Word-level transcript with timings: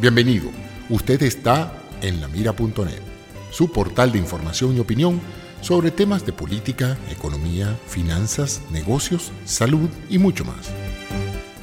Bienvenido. 0.00 0.52
Usted 0.90 1.20
está 1.24 1.72
en 2.02 2.20
lamira.net, 2.20 3.02
su 3.50 3.72
portal 3.72 4.12
de 4.12 4.18
información 4.18 4.76
y 4.76 4.78
opinión 4.78 5.20
sobre 5.60 5.90
temas 5.90 6.24
de 6.24 6.32
política, 6.32 6.96
economía, 7.10 7.76
finanzas, 7.88 8.62
negocios, 8.70 9.32
salud 9.44 9.90
y 10.08 10.18
mucho 10.18 10.44
más. 10.44 10.70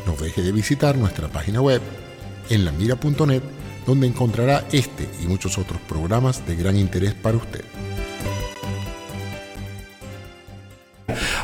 No 0.05 0.17
deje 0.17 0.41
de 0.41 0.51
visitar 0.51 0.97
nuestra 0.97 1.29
página 1.29 1.61
web 1.61 1.81
en 2.49 2.65
lamira.net 2.65 3.41
donde 3.85 4.07
encontrará 4.07 4.65
este 4.73 5.07
y 5.23 5.27
muchos 5.27 5.57
otros 5.57 5.79
programas 5.87 6.45
de 6.45 6.57
gran 6.57 6.75
interés 6.75 7.13
para 7.13 7.37
usted. 7.37 7.63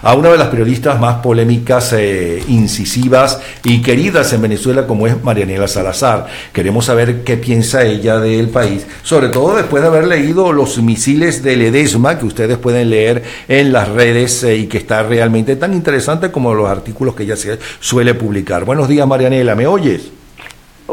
A 0.01 0.15
una 0.15 0.29
de 0.29 0.37
las 0.37 0.47
periodistas 0.47 0.99
más 0.99 1.17
polémicas, 1.17 1.93
eh, 1.93 2.43
incisivas 2.47 3.39
y 3.63 3.81
queridas 3.81 4.33
en 4.33 4.41
Venezuela 4.41 4.87
como 4.87 5.07
es 5.07 5.23
Marianela 5.23 5.67
Salazar. 5.67 6.27
Queremos 6.53 6.85
saber 6.85 7.23
qué 7.23 7.37
piensa 7.37 7.83
ella 7.83 8.19
del 8.19 8.49
país, 8.49 8.85
sobre 9.03 9.29
todo 9.29 9.55
después 9.55 9.83
de 9.83 9.89
haber 9.89 10.07
leído 10.07 10.51
los 10.53 10.81
misiles 10.81 11.43
de 11.43 11.55
Ledesma 11.55 12.17
que 12.17 12.25
ustedes 12.25 12.57
pueden 12.57 12.89
leer 12.89 13.23
en 13.47 13.71
las 13.71 13.89
redes 13.89 14.43
eh, 14.43 14.57
y 14.57 14.67
que 14.67 14.77
está 14.77 15.03
realmente 15.03 15.55
tan 15.55 15.73
interesante 15.73 16.31
como 16.31 16.53
los 16.53 16.69
artículos 16.69 17.15
que 17.15 17.23
ella 17.23 17.35
suele 17.79 18.13
publicar. 18.13 18.65
Buenos 18.65 18.87
días 18.87 19.07
Marianela, 19.07 19.55
¿me 19.55 19.67
oyes? 19.67 20.20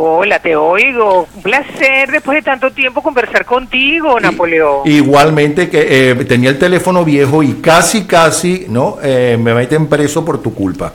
Hola, 0.01 0.39
te 0.39 0.55
oigo. 0.55 1.27
Un 1.35 1.43
placer 1.43 2.09
después 2.13 2.37
de 2.37 2.43
tanto 2.43 2.71
tiempo 2.71 3.03
conversar 3.03 3.45
contigo, 3.45 4.21
Napoleón. 4.21 4.83
Igualmente 4.85 5.69
que 5.69 6.11
eh, 6.11 6.15
tenía 6.25 6.51
el 6.51 6.59
teléfono 6.59 7.05
viejo 7.05 7.43
y 7.43 7.55
casi, 7.55 8.05
casi, 8.05 8.67
¿no? 8.69 8.99
Eh, 9.03 9.37
me 9.43 9.55
meten 9.55 9.89
preso 9.89 10.25
por 10.25 10.41
tu 10.41 10.55
culpa 10.55 10.93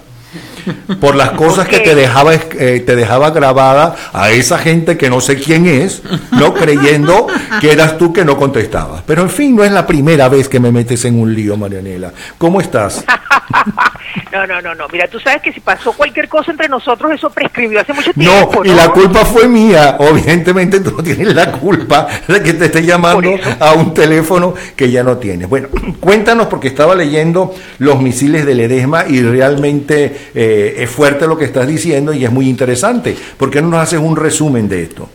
por 1.00 1.16
las 1.16 1.32
cosas 1.32 1.68
que 1.68 1.80
te 1.80 1.96
dejaba, 1.96 2.34
eh, 2.34 2.84
te 2.86 2.96
dejaba 2.96 3.32
grabada 3.32 3.96
a 4.14 4.32
esa 4.32 4.58
gente 4.58 4.98
que 4.98 5.10
no 5.10 5.22
sé 5.22 5.36
quién 5.36 5.66
es, 5.66 6.02
no 6.32 6.54
creyendo 6.54 7.28
que 7.60 7.72
eras 7.72 7.98
tú 7.98 8.14
que 8.14 8.24
no 8.24 8.38
contestabas. 8.38 9.04
Pero 9.06 9.24
en 9.24 9.30
fin, 9.30 9.56
no 9.56 9.64
es 9.64 9.72
la 9.72 9.86
primera 9.86 10.30
vez 10.30 10.50
que 10.50 10.60
me 10.60 10.72
metes 10.72 11.06
en 11.06 11.20
un 11.20 11.34
lío, 11.34 11.58
Marianela. 11.58 12.14
¿Cómo 12.38 12.62
estás? 12.62 13.04
no, 14.32 14.48
no, 14.48 14.62
no, 14.62 14.76
no. 14.76 14.88
Mira, 14.92 15.08
tú 15.08 15.20
sabes 15.20 15.42
que 15.42 15.52
si 15.52 15.60
pasó 15.60 15.94
cualquier 15.94 16.28
cosa 16.28 16.52
entre 16.52 16.68
nosotros, 16.68 17.12
eso 17.12 17.30
prescribió 17.30 17.82
hace 17.82 17.94
mucho 17.94 18.14
tiempo. 18.14 18.64
No, 18.64 18.66
y 18.66 18.76
la 18.76 18.90
culpa 18.90 19.26
fue 19.26 19.48
mía. 19.48 19.98
Evidentemente 20.00 20.80
tú 20.80 20.92
no 20.98 21.04
tienes 21.04 21.34
la 21.34 21.52
culpa 21.52 22.08
de 22.28 22.42
que 22.42 22.54
te 22.54 22.66
esté 22.66 22.84
llamando 22.84 23.30
a 23.60 23.74
un 23.74 23.94
teléfono 23.94 24.54
que 24.76 24.92
ya 24.92 25.04
no 25.04 25.18
tienes. 25.18 25.50
Bueno, 25.50 25.70
cuéntanos 26.00 26.48
porque 26.48 26.68
estaba 26.68 26.96
leyendo 26.96 27.54
los 27.80 28.02
misiles 28.02 28.46
de 28.46 28.56
Ledesma 28.56 29.06
y 29.08 29.22
realmente... 29.22 30.32
Eh, 30.34 30.84
es 30.84 30.90
fuerte 30.90 31.28
lo 31.28 31.38
que 31.38 31.46
estás 31.46 31.68
diciendo 31.68 32.14
y 32.14 32.26
es 32.26 32.32
muy 32.32 32.50
interesante. 32.50 33.16
¿Por 33.38 33.50
qué 33.50 33.62
no 33.62 33.70
nos 33.70 33.82
haces 33.82 34.00
un 34.00 34.16
resumen 34.16 34.68
de 34.68 34.84
esto? 34.84 35.10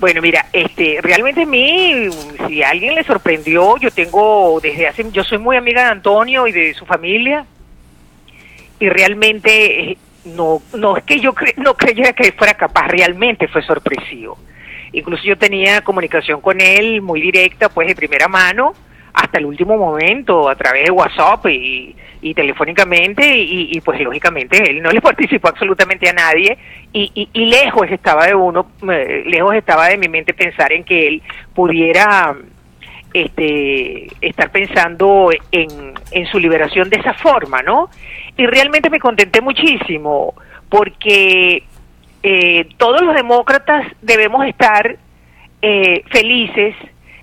Bueno, 0.00 0.22
mira, 0.22 0.46
este, 0.52 0.98
realmente 1.02 1.42
a 1.42 1.46
mí, 1.46 2.08
si 2.46 2.62
a 2.62 2.70
alguien 2.70 2.94
le 2.94 3.02
sorprendió, 3.02 3.76
yo 3.78 3.90
tengo 3.90 4.60
desde 4.62 4.86
hace, 4.86 5.10
yo 5.10 5.24
soy 5.24 5.38
muy 5.38 5.56
amiga 5.56 5.82
de 5.82 5.88
Antonio 5.88 6.46
y 6.46 6.52
de 6.52 6.72
su 6.74 6.86
familia, 6.86 7.44
y 8.78 8.88
realmente 8.88 9.90
eh, 9.90 9.98
no, 10.24 10.62
no 10.76 10.96
es 10.96 11.04
que 11.04 11.20
yo 11.20 11.34
no 11.56 11.74
creyera 11.74 12.12
que 12.12 12.32
fuera 12.32 12.54
capaz, 12.54 12.88
realmente 12.88 13.48
fue 13.48 13.62
sorpresivo. 13.62 14.38
Incluso 14.92 15.22
yo 15.24 15.36
tenía 15.36 15.82
comunicación 15.82 16.40
con 16.40 16.60
él 16.60 17.02
muy 17.02 17.20
directa, 17.20 17.68
pues 17.68 17.88
de 17.88 17.94
primera 17.94 18.28
mano, 18.28 18.72
hasta 19.12 19.38
el 19.38 19.46
último 19.46 19.76
momento, 19.76 20.48
a 20.48 20.56
través 20.56 20.84
de 20.84 20.90
WhatsApp 20.90 21.46
y, 21.46 21.94
y 22.20 22.34
telefónicamente 22.34 23.36
y, 23.36 23.80
pues 23.80 24.00
lógicamente 24.00 24.70
él 24.70 24.82
no 24.82 24.90
le 24.90 25.00
participó 25.02 25.48
absolutamente 25.48 26.08
a 26.08 26.12
nadie 26.12 26.56
y, 26.92 27.28
y, 27.32 27.44
lejos 27.46 27.90
estaba 27.90 28.26
de 28.26 28.34
uno, 28.34 28.66
eh, 28.90 29.24
lejos 29.26 29.54
estaba 29.54 29.88
de 29.88 29.96
mi 29.96 30.08
mente 30.08 30.34
pensar 30.34 30.72
en 30.72 30.84
que 30.84 31.08
él 31.08 31.22
pudiera 31.54 32.36
este, 33.12 34.08
estar 34.20 34.50
pensando 34.50 35.30
en, 35.52 35.94
en 36.10 36.26
su 36.26 36.38
liberación 36.38 36.90
de 36.90 36.96
esa 36.96 37.14
forma, 37.14 37.62
¿no? 37.62 37.90
Y 38.38 38.46
realmente 38.46 38.88
me 38.88 39.00
contenté 39.00 39.40
muchísimo 39.40 40.32
porque 40.68 41.64
eh, 42.22 42.68
todos 42.76 43.02
los 43.02 43.12
demócratas 43.16 43.84
debemos 44.00 44.46
estar 44.46 44.96
eh, 45.60 46.04
felices 46.06 46.76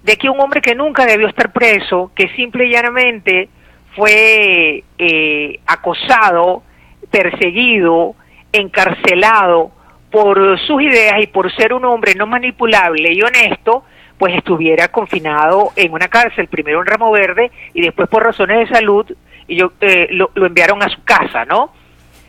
de 0.03 0.17
que 0.17 0.29
un 0.29 0.41
hombre 0.41 0.59
que 0.59 0.75
nunca 0.75 1.05
debió 1.05 1.29
estar 1.29 1.53
preso, 1.53 2.11
que 2.13 2.27
simple 2.35 2.65
y 2.65 2.71
llanamente 2.71 3.47
fue 3.95 4.83
eh, 4.97 5.59
acosado, 5.65 6.63
perseguido, 7.09 8.15
encarcelado 8.51 9.71
por 10.11 10.59
sus 10.67 10.81
ideas 10.81 11.21
y 11.21 11.27
por 11.27 11.49
ser 11.55 11.71
un 11.71 11.85
hombre 11.85 12.13
no 12.15 12.27
manipulable 12.27 13.13
y 13.13 13.21
honesto, 13.21 13.85
pues 14.17 14.35
estuviera 14.35 14.89
confinado 14.89 15.71
en 15.77 15.93
una 15.93 16.09
cárcel, 16.09 16.47
primero 16.47 16.81
en 16.81 16.87
Ramo 16.87 17.09
Verde 17.09 17.51
y 17.73 17.81
después 17.81 18.09
por 18.09 18.21
razones 18.21 18.59
de 18.59 18.75
salud 18.75 19.05
y 19.47 19.57
yo, 19.57 19.73
eh, 19.81 20.07
lo, 20.11 20.31
enviaron 20.35 20.81
a 20.83 20.89
su 20.89 21.03
casa, 21.03 21.45
¿no? 21.45 21.71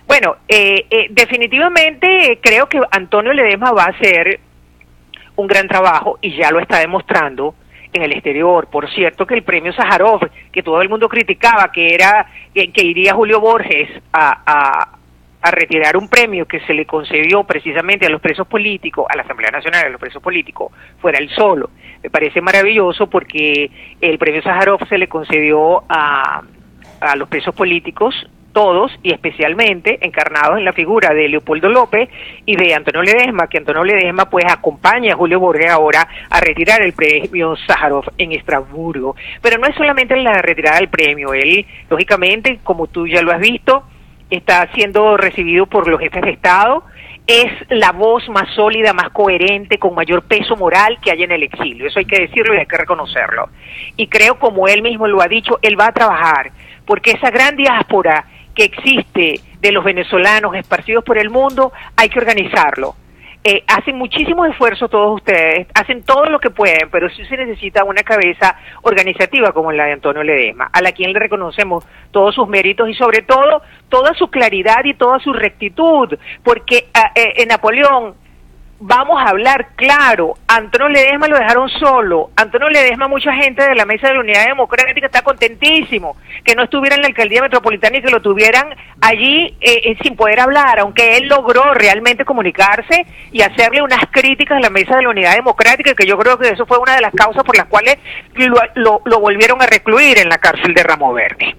Bueno, 0.06 0.36
eh, 0.46 1.08
definitivamente 1.10 2.38
creo 2.40 2.68
que 2.68 2.80
Antonio 2.90 3.32
Ledesma 3.32 3.72
va 3.72 3.84
a 3.84 3.88
hacer 3.88 4.40
un 5.36 5.46
gran 5.46 5.68
trabajo 5.68 6.18
y 6.20 6.36
ya 6.36 6.50
lo 6.50 6.60
está 6.60 6.78
demostrando 6.78 7.54
en 7.92 8.02
el 8.02 8.12
exterior. 8.12 8.68
Por 8.68 8.90
cierto, 8.90 9.26
que 9.26 9.34
el 9.34 9.42
premio 9.42 9.72
Sájarov, 9.72 10.28
que 10.52 10.62
todo 10.62 10.80
el 10.82 10.88
mundo 10.88 11.08
criticaba, 11.08 11.70
que 11.72 11.94
era 11.94 12.26
que, 12.54 12.82
iría 12.82 13.14
Julio 13.14 13.40
Borges 13.40 13.88
a, 14.12 14.42
a, 14.46 15.50
retirar 15.50 15.96
un 15.96 16.08
premio 16.08 16.44
que 16.46 16.58
se 16.60 16.74
le 16.74 16.86
concedió 16.86 17.44
precisamente 17.44 18.04
a 18.04 18.08
los 18.08 18.20
presos 18.20 18.48
políticos, 18.48 19.06
a 19.08 19.16
la 19.16 19.22
Asamblea 19.22 19.52
Nacional 19.52 19.84
de 19.84 19.90
los 19.90 20.00
presos 20.00 20.20
políticos, 20.20 20.72
fuera 20.98 21.18
el 21.18 21.30
solo. 21.30 21.70
Me 22.02 22.10
parece 22.10 22.40
maravilloso 22.40 23.08
porque 23.08 23.70
el 24.00 24.18
premio 24.18 24.42
Sájarov 24.42 24.88
se 24.88 24.98
le 24.98 25.06
concedió 25.06 25.84
a, 25.88 26.42
a 27.00 27.16
los 27.16 27.28
presos 27.28 27.54
políticos 27.54 28.14
todos 28.56 28.90
y 29.02 29.12
especialmente 29.12 29.98
encarnados 30.00 30.56
en 30.56 30.64
la 30.64 30.72
figura 30.72 31.12
de 31.12 31.28
Leopoldo 31.28 31.68
López 31.68 32.08
y 32.46 32.56
de 32.56 32.72
Antonio 32.72 33.02
Ledesma, 33.02 33.48
que 33.48 33.58
Antonio 33.58 33.84
Ledesma 33.84 34.30
pues 34.30 34.46
acompaña 34.48 35.12
a 35.12 35.16
Julio 35.16 35.38
Borges 35.38 35.70
ahora 35.70 36.08
a 36.30 36.40
retirar 36.40 36.80
el 36.80 36.94
premio 36.94 37.54
Sájarov 37.66 38.04
en 38.16 38.32
Estrasburgo. 38.32 39.14
Pero 39.42 39.58
no 39.58 39.66
es 39.66 39.74
solamente 39.76 40.16
la 40.16 40.40
retirada 40.40 40.78
del 40.78 40.88
premio, 40.88 41.34
él 41.34 41.66
lógicamente, 41.90 42.60
como 42.64 42.86
tú 42.86 43.06
ya 43.06 43.20
lo 43.20 43.30
has 43.30 43.40
visto, 43.40 43.82
está 44.30 44.66
siendo 44.72 45.18
recibido 45.18 45.66
por 45.66 45.86
los 45.86 46.00
jefes 46.00 46.22
de 46.22 46.30
Estado, 46.30 46.82
es 47.26 47.52
la 47.68 47.92
voz 47.92 48.26
más 48.30 48.48
sólida, 48.54 48.94
más 48.94 49.10
coherente, 49.10 49.76
con 49.78 49.94
mayor 49.94 50.22
peso 50.22 50.56
moral 50.56 50.96
que 51.02 51.10
hay 51.10 51.24
en 51.24 51.32
el 51.32 51.42
exilio. 51.42 51.88
Eso 51.88 51.98
hay 51.98 52.06
que 52.06 52.20
decirlo 52.20 52.54
y 52.54 52.58
hay 52.58 52.66
que 52.66 52.78
reconocerlo. 52.78 53.50
Y 53.98 54.06
creo, 54.06 54.38
como 54.38 54.66
él 54.66 54.80
mismo 54.80 55.06
lo 55.06 55.20
ha 55.20 55.28
dicho, 55.28 55.58
él 55.60 55.78
va 55.78 55.88
a 55.88 55.92
trabajar 55.92 56.52
porque 56.86 57.12
esa 57.12 57.30
gran 57.30 57.56
diáspora 57.56 58.24
que 58.54 58.64
existe 58.64 59.40
de 59.60 59.72
los 59.72 59.84
venezolanos 59.84 60.54
esparcidos 60.54 61.04
por 61.04 61.18
el 61.18 61.30
mundo, 61.30 61.72
hay 61.96 62.08
que 62.08 62.18
organizarlo. 62.18 62.94
Eh, 63.48 63.62
hacen 63.68 63.96
muchísimos 63.96 64.48
esfuerzos 64.48 64.90
todos 64.90 65.14
ustedes, 65.14 65.68
hacen 65.72 66.02
todo 66.02 66.24
lo 66.24 66.40
que 66.40 66.50
pueden, 66.50 66.90
pero 66.90 67.08
sí 67.08 67.24
se 67.26 67.36
necesita 67.36 67.84
una 67.84 68.02
cabeza 68.02 68.56
organizativa 68.82 69.52
como 69.52 69.70
la 69.70 69.84
de 69.84 69.92
Antonio 69.92 70.24
Ledesma, 70.24 70.68
a 70.72 70.82
la 70.82 70.90
quien 70.90 71.12
le 71.12 71.20
reconocemos 71.20 71.86
todos 72.10 72.34
sus 72.34 72.48
méritos 72.48 72.88
y 72.88 72.94
sobre 72.94 73.22
todo 73.22 73.62
toda 73.88 74.14
su 74.14 74.30
claridad 74.30 74.84
y 74.84 74.94
toda 74.94 75.20
su 75.20 75.32
rectitud, 75.32 76.18
porque 76.42 76.88
ah, 76.92 77.12
eh, 77.14 77.34
en 77.36 77.48
Napoleón 77.48 78.14
vamos 78.78 79.20
a 79.20 79.30
hablar 79.30 79.68
claro. 79.76 80.34
Antonio 80.46 80.88
Ledesma 80.88 81.28
lo 81.28 81.38
dejaron 81.38 81.68
solo. 81.68 82.30
Antonio 82.36 82.68
Ledesma, 82.68 83.08
mucha 83.08 83.32
gente 83.32 83.66
de 83.66 83.74
la 83.74 83.84
Mesa 83.84 84.08
de 84.08 84.14
la 84.14 84.20
Unidad 84.20 84.46
Democrática 84.46 85.06
está 85.06 85.22
contentísimo 85.22 86.16
que 86.44 86.54
no 86.54 86.64
estuviera 86.64 86.96
en 86.96 87.02
la 87.02 87.08
alcaldía 87.08 87.42
metropolitana 87.42 87.98
y 87.98 88.02
que 88.02 88.10
lo 88.10 88.22
tuvieran 88.22 88.74
allí 89.00 89.56
eh, 89.60 89.80
eh, 89.84 89.96
sin 90.02 90.16
poder 90.16 90.40
hablar, 90.40 90.78
aunque 90.80 91.16
él 91.16 91.28
logró 91.28 91.74
realmente 91.74 92.24
comunicarse 92.24 93.06
y 93.32 93.42
hacerle 93.42 93.82
unas 93.82 94.04
críticas 94.10 94.58
a 94.58 94.60
la 94.60 94.70
Mesa 94.70 94.96
de 94.96 95.02
la 95.02 95.10
Unidad 95.10 95.34
Democrática, 95.34 95.94
que 95.94 96.06
yo 96.06 96.18
creo 96.18 96.38
que 96.38 96.48
eso 96.48 96.66
fue 96.66 96.78
una 96.78 96.94
de 96.94 97.02
las 97.02 97.14
causas 97.14 97.44
por 97.44 97.56
las 97.56 97.66
cuales 97.66 97.98
lo, 98.34 99.00
lo 99.04 99.20
volvieron 99.20 99.60
a 99.62 99.66
recluir 99.66 100.18
en 100.18 100.28
la 100.28 100.38
cárcel 100.38 100.74
de 100.74 100.82
Ramo 100.82 101.12
Verde. 101.12 101.56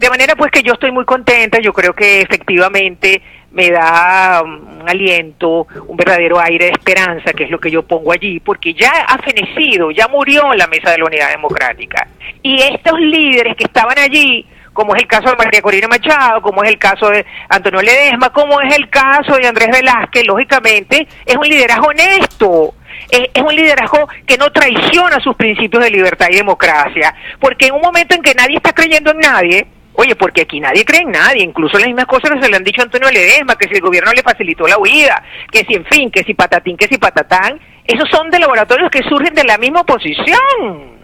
De 0.00 0.08
manera 0.08 0.34
pues 0.34 0.50
que 0.50 0.62
yo 0.62 0.72
estoy 0.72 0.90
muy 0.92 1.04
contenta, 1.04 1.58
yo 1.60 1.74
creo 1.74 1.92
que 1.92 2.22
efectivamente 2.22 3.20
me 3.50 3.70
da 3.70 4.40
um, 4.42 4.80
un 4.80 4.88
aliento, 4.88 5.66
un 5.88 5.94
verdadero 5.94 6.40
aire 6.40 6.64
de 6.64 6.70
esperanza, 6.70 7.34
que 7.34 7.44
es 7.44 7.50
lo 7.50 7.60
que 7.60 7.70
yo 7.70 7.82
pongo 7.82 8.10
allí, 8.10 8.40
porque 8.40 8.72
ya 8.72 8.90
ha 9.06 9.18
fenecido, 9.18 9.90
ya 9.90 10.08
murió 10.08 10.54
la 10.54 10.66
mesa 10.68 10.92
de 10.92 10.96
la 10.96 11.04
Unidad 11.04 11.28
Democrática. 11.28 12.08
Y 12.42 12.62
estos 12.62 12.98
líderes 12.98 13.54
que 13.56 13.64
estaban 13.64 13.98
allí, 13.98 14.46
como 14.72 14.96
es 14.96 15.02
el 15.02 15.06
caso 15.06 15.32
de 15.32 15.36
María 15.36 15.60
Corina 15.60 15.86
Machado, 15.86 16.40
como 16.40 16.64
es 16.64 16.70
el 16.70 16.78
caso 16.78 17.10
de 17.10 17.26
Antonio 17.50 17.82
Ledesma, 17.82 18.32
como 18.32 18.58
es 18.62 18.74
el 18.74 18.88
caso 18.88 19.36
de 19.36 19.48
Andrés 19.48 19.68
Velázquez, 19.70 20.26
lógicamente 20.26 21.06
es 21.26 21.36
un 21.36 21.46
liderazgo 21.46 21.88
honesto, 21.88 22.72
es, 23.10 23.42
un 23.42 23.54
liderazgo 23.54 24.08
que 24.26 24.38
no 24.38 24.50
traiciona 24.50 25.20
sus 25.20 25.36
principios 25.36 25.84
de 25.84 25.90
libertad 25.90 26.28
y 26.30 26.36
democracia, 26.36 27.14
porque 27.38 27.66
en 27.66 27.74
un 27.74 27.82
momento 27.82 28.14
en 28.14 28.22
que 28.22 28.32
nadie 28.32 28.56
está 28.56 28.72
creyendo 28.72 29.10
en 29.10 29.18
nadie, 29.18 29.66
Oye, 29.94 30.14
porque 30.16 30.42
aquí 30.42 30.60
nadie 30.60 30.84
cree 30.84 31.02
en 31.02 31.10
nadie, 31.10 31.42
incluso 31.42 31.78
las 31.78 31.86
mismas 31.86 32.06
cosas 32.06 32.30
que 32.30 32.42
se 32.42 32.48
le 32.48 32.56
han 32.56 32.64
dicho 32.64 32.80
a 32.80 32.84
Antonio 32.84 33.10
Ledesma, 33.10 33.56
que 33.56 33.68
si 33.68 33.74
el 33.74 33.80
gobierno 33.80 34.12
le 34.12 34.22
facilitó 34.22 34.66
la 34.66 34.78
huida, 34.78 35.22
que 35.50 35.64
si 35.66 35.74
en 35.74 35.84
fin, 35.84 36.10
que 36.10 36.22
si 36.24 36.34
patatín, 36.34 36.76
que 36.76 36.86
si 36.86 36.96
patatán, 36.96 37.60
esos 37.84 38.08
son 38.10 38.30
de 38.30 38.38
laboratorios 38.38 38.90
que 38.90 39.02
surgen 39.02 39.34
de 39.34 39.44
la 39.44 39.58
misma 39.58 39.80
oposición. 39.80 41.00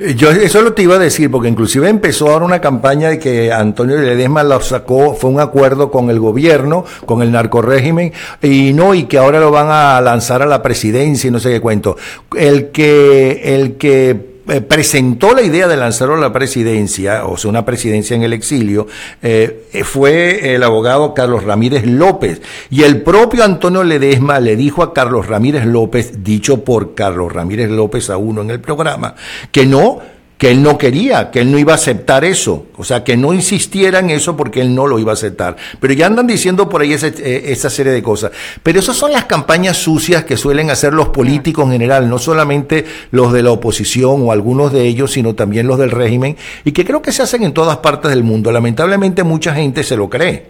Eh, 0.00 0.14
yo 0.16 0.30
eso 0.30 0.62
lo 0.62 0.72
te 0.72 0.82
iba 0.82 0.94
a 0.94 0.98
decir, 0.98 1.30
porque 1.30 1.48
inclusive 1.48 1.88
empezó 1.88 2.30
ahora 2.30 2.46
una 2.46 2.60
campaña 2.60 3.10
de 3.10 3.18
que 3.18 3.52
Antonio 3.52 3.98
Ledesma 3.98 4.42
lo 4.42 4.58
sacó, 4.60 5.14
fue 5.14 5.28
un 5.28 5.40
acuerdo 5.40 5.90
con 5.90 6.08
el 6.08 6.18
gobierno, 6.18 6.86
con 7.04 7.20
el 7.20 7.30
narcorégimen, 7.30 8.14
y 8.42 8.72
no, 8.72 8.94
y 8.94 9.04
que 9.04 9.18
ahora 9.18 9.40
lo 9.40 9.50
van 9.50 9.68
a 9.70 10.00
lanzar 10.00 10.40
a 10.40 10.46
la 10.46 10.62
presidencia 10.62 11.28
y 11.28 11.30
no 11.30 11.38
sé 11.38 11.50
qué 11.50 11.60
cuento. 11.60 11.96
El 12.34 12.70
que, 12.70 13.54
el 13.54 13.76
que 13.76 14.29
eh, 14.50 14.60
presentó 14.60 15.32
la 15.32 15.42
idea 15.42 15.68
de 15.68 15.76
lanzarlo 15.76 16.16
a 16.16 16.18
la 16.18 16.32
presidencia, 16.32 17.24
o 17.24 17.36
sea, 17.36 17.48
una 17.50 17.64
presidencia 17.64 18.16
en 18.16 18.24
el 18.24 18.32
exilio, 18.32 18.88
eh, 19.22 19.68
eh, 19.72 19.84
fue 19.84 20.54
el 20.54 20.64
abogado 20.64 21.14
Carlos 21.14 21.44
Ramírez 21.44 21.86
López. 21.86 22.42
Y 22.68 22.82
el 22.82 23.02
propio 23.02 23.44
Antonio 23.44 23.84
Ledesma 23.84 24.40
le 24.40 24.56
dijo 24.56 24.82
a 24.82 24.92
Carlos 24.92 25.28
Ramírez 25.28 25.66
López, 25.66 26.24
dicho 26.24 26.64
por 26.64 26.96
Carlos 26.96 27.32
Ramírez 27.32 27.70
López 27.70 28.10
a 28.10 28.16
uno 28.16 28.42
en 28.42 28.50
el 28.50 28.60
programa, 28.60 29.14
que 29.52 29.66
no, 29.66 30.00
que 30.40 30.50
él 30.50 30.62
no 30.62 30.78
quería, 30.78 31.30
que 31.30 31.40
él 31.40 31.52
no 31.52 31.58
iba 31.58 31.72
a 31.72 31.74
aceptar 31.74 32.24
eso, 32.24 32.68
o 32.78 32.82
sea, 32.82 33.04
que 33.04 33.14
no 33.14 33.34
insistiera 33.34 33.98
en 33.98 34.08
eso 34.08 34.38
porque 34.38 34.62
él 34.62 34.74
no 34.74 34.86
lo 34.86 34.98
iba 34.98 35.12
a 35.12 35.12
aceptar. 35.12 35.54
Pero 35.78 35.92
ya 35.92 36.06
andan 36.06 36.26
diciendo 36.26 36.66
por 36.66 36.80
ahí 36.80 36.94
eh, 36.94 37.42
esa 37.48 37.68
serie 37.68 37.92
de 37.92 38.02
cosas. 38.02 38.32
Pero 38.62 38.78
esas 38.78 38.96
son 38.96 39.12
las 39.12 39.26
campañas 39.26 39.76
sucias 39.76 40.24
que 40.24 40.38
suelen 40.38 40.70
hacer 40.70 40.94
los 40.94 41.10
políticos 41.10 41.66
en 41.66 41.72
general, 41.72 42.08
no 42.08 42.18
solamente 42.18 42.86
los 43.10 43.34
de 43.34 43.42
la 43.42 43.50
oposición 43.50 44.22
o 44.26 44.32
algunos 44.32 44.72
de 44.72 44.86
ellos, 44.86 45.12
sino 45.12 45.34
también 45.34 45.66
los 45.66 45.78
del 45.78 45.90
régimen, 45.90 46.38
y 46.64 46.72
que 46.72 46.86
creo 46.86 47.02
que 47.02 47.12
se 47.12 47.22
hacen 47.22 47.42
en 47.42 47.52
todas 47.52 47.76
partes 47.76 48.10
del 48.10 48.24
mundo. 48.24 48.50
Lamentablemente 48.50 49.22
mucha 49.24 49.54
gente 49.54 49.82
se 49.82 49.98
lo 49.98 50.08
cree. 50.08 50.46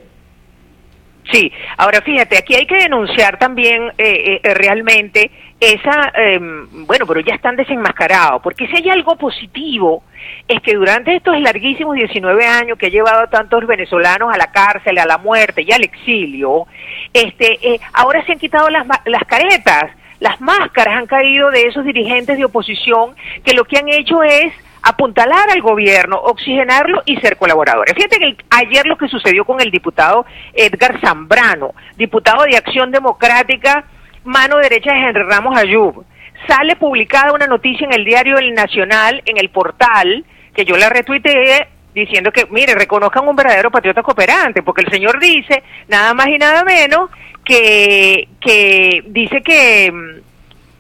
Sí, 1.32 1.50
ahora 1.78 2.00
fíjate, 2.00 2.38
aquí 2.38 2.54
hay 2.54 2.66
que 2.66 2.76
denunciar 2.76 3.40
también 3.40 3.88
eh, 3.98 4.40
eh, 4.42 4.54
realmente 4.54 5.31
esa, 5.61 6.11
em, 6.15 6.87
bueno, 6.87 7.07
pero 7.07 7.21
ya 7.21 7.35
están 7.35 7.55
desenmascarados, 7.55 8.41
porque 8.43 8.67
si 8.67 8.77
hay 8.77 8.89
algo 8.89 9.17
positivo 9.17 10.03
es 10.49 10.61
que 10.62 10.75
durante 10.75 11.15
estos 11.15 11.39
larguísimos 11.39 11.95
19 11.95 12.47
años 12.47 12.79
que 12.79 12.87
ha 12.87 12.91
llevado 12.91 13.21
a 13.21 13.31
tantos 13.31 13.67
venezolanos 13.67 14.33
a 14.33 14.39
la 14.39 14.51
cárcel, 14.51 14.99
a 14.99 15.05
la 15.05 15.19
muerte 15.19 15.62
y 15.62 15.71
al 15.71 15.85
exilio, 15.85 16.67
este, 17.12 17.59
eh, 17.62 17.81
ahora 17.93 18.25
se 18.25 18.33
han 18.33 18.39
quitado 18.39 18.71
las, 18.71 18.87
las 19.05 19.25
caretas, 19.25 19.91
las 20.19 20.41
máscaras 20.41 20.97
han 20.97 21.07
caído 21.07 21.51
de 21.51 21.62
esos 21.62 21.85
dirigentes 21.85 22.39
de 22.39 22.45
oposición 22.45 23.15
que 23.45 23.53
lo 23.53 23.65
que 23.65 23.79
han 23.79 23.89
hecho 23.89 24.23
es 24.23 24.53
apuntalar 24.83 25.51
al 25.51 25.61
gobierno, 25.61 26.17
oxigenarlo 26.17 27.03
y 27.05 27.17
ser 27.17 27.37
colaboradores. 27.37 27.95
Fíjate 27.95 28.19
que 28.19 28.37
ayer 28.51 28.87
lo 28.87 28.97
que 28.97 29.09
sucedió 29.09 29.45
con 29.45 29.61
el 29.61 29.71
diputado 29.71 30.25
Edgar 30.55 31.01
Zambrano, 31.01 31.75
diputado 31.97 32.45
de 32.45 32.57
Acción 32.57 32.91
Democrática, 32.91 33.85
mano 34.25 34.58
derecha 34.58 34.93
de 34.93 35.00
Henry 35.00 35.22
Ramos 35.22 35.56
Ayub, 35.56 36.05
sale 36.46 36.76
publicada 36.76 37.32
una 37.32 37.46
noticia 37.46 37.87
en 37.87 37.93
el 37.93 38.05
diario 38.05 38.38
El 38.38 38.55
Nacional, 38.55 39.22
en 39.26 39.38
el 39.38 39.50
portal, 39.50 40.25
que 40.55 40.64
yo 40.64 40.76
la 40.76 40.88
retuiteé 40.88 41.69
diciendo 41.94 42.31
que, 42.32 42.46
mire, 42.50 42.75
reconozcan 42.75 43.26
un 43.26 43.37
verdadero 43.37 43.70
patriota 43.70 44.02
cooperante, 44.02 44.62
porque 44.62 44.82
el 44.82 44.90
señor 44.90 45.19
dice, 45.19 45.62
nada 45.88 46.14
más 46.14 46.28
y 46.28 46.38
nada 46.38 46.64
menos, 46.64 47.11
que, 47.44 48.28
que 48.40 49.02
dice 49.06 49.43
que 49.43 50.20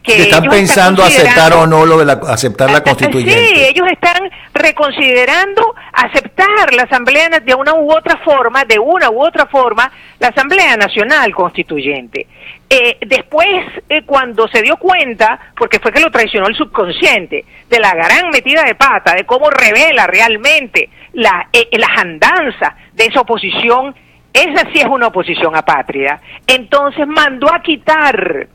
que, 0.02 0.22
están 0.22 0.44
pensando 0.44 1.02
aceptar 1.02 1.52
o 1.52 1.66
no 1.66 1.84
lo 1.84 1.98
de 1.98 2.06
la, 2.06 2.12
aceptar 2.28 2.70
la 2.70 2.78
ah, 2.78 2.80
ah, 2.80 2.84
constituyente. 2.84 3.46
Sí, 3.46 3.64
ellos 3.64 3.86
están 3.90 4.30
reconsiderando 4.54 5.74
aceptar 5.92 6.72
la 6.74 6.84
Asamblea 6.84 7.28
de 7.28 7.54
una 7.54 7.74
u 7.74 7.92
otra 7.92 8.16
forma, 8.18 8.64
de 8.64 8.78
una 8.78 9.10
u 9.10 9.22
otra 9.22 9.46
forma, 9.46 9.90
la 10.18 10.28
Asamblea 10.28 10.76
Nacional 10.76 11.34
Constituyente. 11.34 12.26
Eh, 12.68 12.98
después, 13.06 13.48
eh, 13.88 14.02
cuando 14.06 14.48
se 14.48 14.62
dio 14.62 14.76
cuenta, 14.76 15.38
porque 15.56 15.78
fue 15.80 15.92
que 15.92 16.00
lo 16.00 16.10
traicionó 16.10 16.46
el 16.46 16.54
subconsciente, 16.54 17.44
de 17.68 17.80
la 17.80 17.94
gran 17.94 18.30
metida 18.30 18.62
de 18.62 18.74
pata, 18.74 19.14
de 19.14 19.24
cómo 19.24 19.50
revela 19.50 20.06
realmente 20.06 20.88
la, 21.12 21.48
eh, 21.52 21.68
las 21.72 21.90
andanzas 21.98 22.74
de 22.94 23.06
esa 23.06 23.20
oposición, 23.20 23.94
esa 24.32 24.70
sí 24.72 24.78
es 24.78 24.86
una 24.86 25.08
oposición 25.08 25.56
apátrida, 25.56 26.20
entonces 26.46 27.06
mandó 27.06 27.52
a 27.52 27.60
quitar 27.60 28.48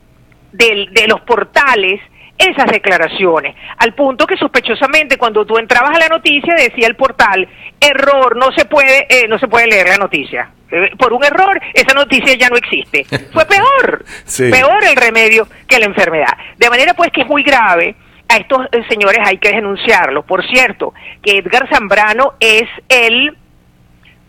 de 0.56 1.06
los 1.08 1.20
portales 1.22 2.00
esas 2.38 2.66
declaraciones, 2.66 3.56
al 3.78 3.94
punto 3.94 4.26
que 4.26 4.36
sospechosamente 4.36 5.16
cuando 5.16 5.44
tú 5.46 5.58
entrabas 5.58 5.96
a 5.96 6.00
la 6.00 6.08
noticia 6.08 6.54
decía 6.54 6.86
el 6.86 6.96
portal, 6.96 7.48
error, 7.80 8.36
no 8.36 8.52
se 8.52 8.66
puede, 8.66 9.06
eh, 9.08 9.26
no 9.28 9.38
se 9.38 9.48
puede 9.48 9.66
leer 9.66 9.88
la 9.88 9.96
noticia. 9.96 10.50
Eh, 10.70 10.90
por 10.98 11.12
un 11.12 11.24
error, 11.24 11.60
esa 11.72 11.94
noticia 11.94 12.34
ya 12.34 12.48
no 12.48 12.56
existe. 12.56 13.04
Fue 13.32 13.46
peor, 13.46 14.04
peor 14.50 14.84
el 14.84 14.96
remedio 14.96 15.48
que 15.66 15.78
la 15.78 15.86
enfermedad. 15.86 16.36
De 16.58 16.68
manera 16.68 16.94
pues 16.94 17.10
que 17.10 17.22
es 17.22 17.26
muy 17.26 17.42
grave, 17.42 17.94
a 18.28 18.36
estos 18.36 18.66
eh, 18.72 18.82
señores 18.88 19.20
hay 19.24 19.38
que 19.38 19.50
denunciarlos. 19.50 20.24
Por 20.24 20.46
cierto, 20.46 20.92
que 21.22 21.38
Edgar 21.38 21.68
Zambrano 21.72 22.34
es 22.40 22.68
el 22.88 23.36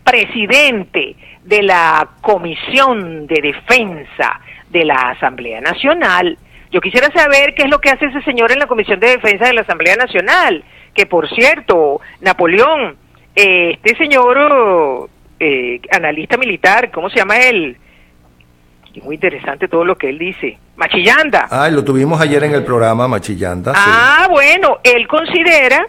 presidente 0.04 1.18
de 1.48 1.64
la 1.64 2.10
Comisión 2.22 3.26
de 3.26 3.42
Defensa 3.42 4.40
de 4.70 4.84
la 4.84 5.12
Asamblea 5.12 5.62
Nacional. 5.62 6.38
Yo 6.72 6.82
quisiera 6.82 7.10
saber 7.12 7.54
qué 7.56 7.64
es 7.64 7.70
lo 7.70 7.80
que 7.80 7.90
hace 7.90 8.06
ese 8.06 8.22
señor 8.24 8.52
en 8.52 8.60
la 8.60 8.68
Comisión 8.68 9.00
de 9.00 9.12
Defensa 9.12 9.46
de 9.46 9.54
la 9.54 9.62
Asamblea 9.62 9.96
Nacional, 9.96 10.64
que 10.94 11.06
por 11.06 11.30
cierto, 11.30 12.02
Napoleón, 12.20 12.98
eh, 13.34 13.72
este 13.82 13.96
señor 13.96 15.10
eh, 15.40 15.80
analista 15.92 16.36
militar, 16.38 16.92
¿cómo 16.92 17.10
se 17.10 17.18
llama 17.18 17.38
él? 17.38 17.78
muy 19.04 19.14
interesante 19.14 19.68
todo 19.68 19.86
lo 19.86 19.96
que 19.96 20.10
él 20.10 20.18
dice. 20.18 20.58
Machillanda. 20.76 21.48
Ah, 21.52 21.70
lo 21.70 21.84
tuvimos 21.84 22.20
ayer 22.20 22.44
en 22.44 22.54
el 22.56 22.64
programa, 22.64 23.08
Machillanda. 23.08 23.74
Ah, 23.76 24.28
bueno, 24.28 24.80
él 24.84 25.08
considera 25.08 25.86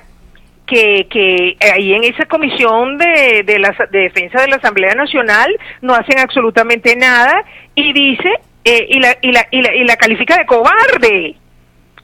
que, 0.69 1.06
que 1.11 1.56
ahí 1.73 1.94
en 1.94 2.05
esa 2.05 2.26
comisión 2.26 2.99
de, 2.99 3.43
de, 3.44 3.59
la, 3.59 3.75
de 3.91 4.00
defensa 4.00 4.41
de 4.43 4.49
la 4.49 4.56
Asamblea 4.56 4.94
Nacional 4.94 5.49
no 5.81 5.94
hacen 5.94 6.19
absolutamente 6.19 6.94
nada 6.94 7.43
y 7.75 7.93
dice 7.93 8.31
eh, 8.65 8.87
y, 8.88 9.00
la, 9.00 9.17
y, 9.23 9.32
la, 9.32 9.47
y, 9.50 9.62
la, 9.62 9.75
y 9.75 9.85
la 9.85 9.97
califica 9.97 10.37
de 10.37 10.47
cobarde 10.47 11.37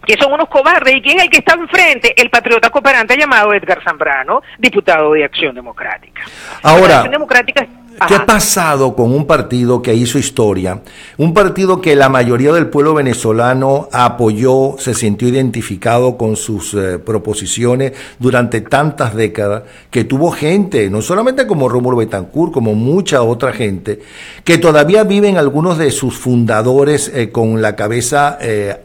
que 0.07 0.17
son 0.19 0.33
unos 0.33 0.49
cobardes. 0.49 0.97
¿Y 0.97 1.01
quién 1.01 1.19
es 1.19 1.25
el 1.25 1.31
que 1.31 1.39
está 1.39 1.55
enfrente? 1.55 2.15
El 2.21 2.31
patriota 2.31 2.71
cooperante 2.71 3.17
llamado 3.17 3.55
Edgar 3.55 3.83
Zambrano, 3.83 4.43
diputado 4.59 5.13
de 5.13 5.25
Acción 5.25 5.55
Democrática. 5.55 6.23
Ahora, 6.63 6.97
Acción 6.97 7.13
Democrática 7.13 7.67
¿Qué 8.09 8.15
ha 8.15 8.27
pasado 8.27 8.97
con 8.97 9.13
un 9.15 9.27
partido 9.27 9.81
que 9.81 9.95
hizo 9.95 10.19
historia? 10.19 10.81
Un 11.17 11.33
partido 11.33 11.81
que 11.81 11.95
la 11.95 12.09
mayoría 12.09 12.53
del 12.53 12.69
pueblo 12.69 12.93
venezolano 12.93 13.89
apoyó, 13.93 14.75
se 14.79 14.95
sintió 14.95 15.29
identificado 15.29 16.17
con 16.17 16.37
sus 16.37 16.75
eh, 16.75 16.99
proposiciones 16.99 17.93
durante 18.19 18.61
tantas 18.61 19.15
décadas, 19.15 19.63
que 19.91 20.05
tuvo 20.05 20.33
gente, 20.33 20.91
no 20.91 21.03
solamente 21.03 21.47
como 21.47 21.69
Rómulo 21.69 21.97
Betancourt, 21.97 22.53
como 22.53 22.75
mucha 22.75 23.23
otra 23.23 23.53
gente, 23.53 24.01
que 24.43 24.59
todavía 24.59 25.05
viven 25.05 25.39
algunos 25.39 25.79
de 25.79 25.91
sus 25.91 26.19
fundadores 26.19 27.13
eh, 27.15 27.31
con 27.31 27.63
la 27.63 27.77
cabeza 27.77 28.39
eh, 28.41 28.77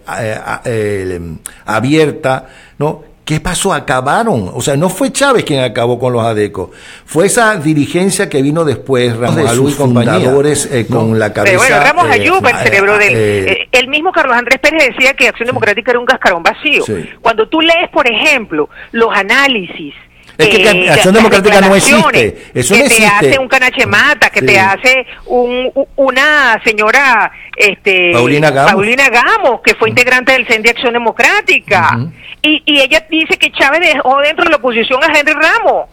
abierta, 1.65 2.47
¿no? 2.77 3.08
¿Qué 3.29 3.39
pasó? 3.39 3.75
Acabaron. 3.75 4.49
O 4.55 4.59
sea, 4.59 4.75
no 4.75 4.89
fue 4.89 5.11
Chávez 5.11 5.43
quien 5.43 5.59
acabó 5.59 5.99
con 5.99 6.13
los 6.13 6.23
ADECO. 6.23 6.71
Fue 7.05 7.27
esa 7.27 7.55
dirigencia 7.57 8.27
que 8.27 8.41
vino 8.41 8.65
después, 8.65 9.15
Ramos 9.15 9.35
de 9.35 9.49
sus 9.49 9.75
fundadores 9.75 10.67
eh, 10.71 10.87
con 10.89 11.19
la 11.19 11.31
cabeza. 11.31 11.63
Pero 11.63 11.77
bueno, 11.77 11.85
Ramos 11.85 12.07
eh, 12.07 12.21
Ayub, 12.21 12.43
el 12.47 12.55
cerebro 12.55 12.97
del... 12.97 13.13
Eh, 13.13 13.69
el 13.71 13.87
mismo 13.87 14.11
Carlos 14.11 14.35
Andrés 14.35 14.57
Pérez 14.57 14.95
decía 14.95 15.13
que 15.13 15.27
Acción 15.27 15.45
Democrática 15.45 15.91
era 15.91 15.99
un 15.99 16.07
cascarón 16.07 16.41
vacío. 16.41 16.83
Cuando 17.21 17.47
tú 17.47 17.61
lees, 17.61 17.91
por 17.91 18.09
ejemplo, 18.09 18.67
los 18.93 19.15
análisis 19.15 19.93
es 20.39 20.49
que 20.49 20.63
eh, 20.63 20.89
Acción 20.89 21.13
Democrática 21.13 21.59
no 21.59 21.75
existe. 21.75 22.51
Eso 22.53 22.73
que 22.73 22.83
no 22.83 22.87
te 22.87 23.05
hace 23.05 23.39
un 23.39 23.47
canachemata, 23.49 24.29
que 24.29 24.41
te 24.41 24.57
hace 24.57 25.05
un, 25.25 25.69
una 25.97 26.61
señora 26.63 27.29
este, 27.57 28.11
Paulina, 28.13 28.49
Gamos. 28.49 29.59
que 29.61 29.75
fue 29.75 29.89
integrante 29.89 30.31
del 30.31 30.47
CEN 30.47 30.61
de 30.63 30.69
Acción 30.69 30.93
Democrática. 30.93 31.99
y, 32.41 32.63
y 32.65 32.79
ella 32.79 33.05
dice 33.09 33.37
que 33.37 33.51
Chávez 33.51 33.81
dejó 33.81 34.19
dentro 34.19 34.45
de 34.45 34.51
la 34.51 34.57
oposición 34.57 35.03
a 35.03 35.07
Henry 35.07 35.33
Ramos. 35.33 35.89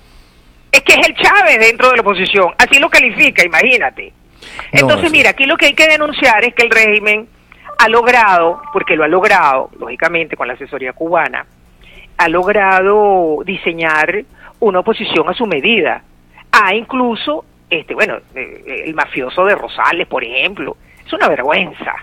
Es 0.70 0.82
que 0.82 0.92
es 0.92 1.08
el 1.08 1.16
Chávez 1.16 1.58
dentro 1.58 1.90
de 1.90 1.96
la 1.96 2.02
oposición. 2.02 2.48
Así 2.56 2.78
lo 2.78 2.88
califica, 2.88 3.44
imagínate. 3.44 4.12
Entonces, 4.70 5.10
mira, 5.10 5.30
aquí 5.30 5.44
lo 5.46 5.56
que 5.56 5.66
hay 5.66 5.74
que 5.74 5.88
denunciar 5.88 6.44
es 6.44 6.54
que 6.54 6.62
el 6.62 6.70
régimen 6.70 7.28
ha 7.78 7.88
logrado, 7.88 8.62
porque 8.72 8.94
lo 8.94 9.02
ha 9.02 9.08
logrado, 9.08 9.70
lógicamente, 9.78 10.36
con 10.36 10.46
la 10.46 10.54
asesoría 10.54 10.92
cubana, 10.92 11.46
ha 12.16 12.28
logrado 12.28 13.42
diseñar 13.44 14.24
una 14.68 14.80
oposición 14.80 15.28
a 15.28 15.34
su 15.34 15.46
medida. 15.46 16.02
Ha 16.52 16.74
incluso, 16.74 17.44
este, 17.68 17.94
bueno, 17.94 18.18
eh, 18.34 18.82
el 18.86 18.94
mafioso 18.94 19.44
de 19.44 19.54
Rosales, 19.54 20.06
por 20.06 20.24
ejemplo, 20.24 20.76
es 21.04 21.12
una 21.12 21.28
vergüenza. 21.28 21.94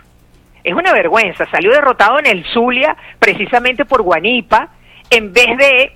Es 0.64 0.74
una 0.74 0.94
vergüenza. 0.94 1.46
Salió 1.50 1.72
derrotado 1.72 2.20
en 2.20 2.28
el 2.28 2.46
Zulia 2.46 2.96
precisamente 3.20 3.86
por 3.86 4.02
Guanipa, 4.02 4.70
en 5.10 5.34
vez 5.34 5.58
de 5.58 5.92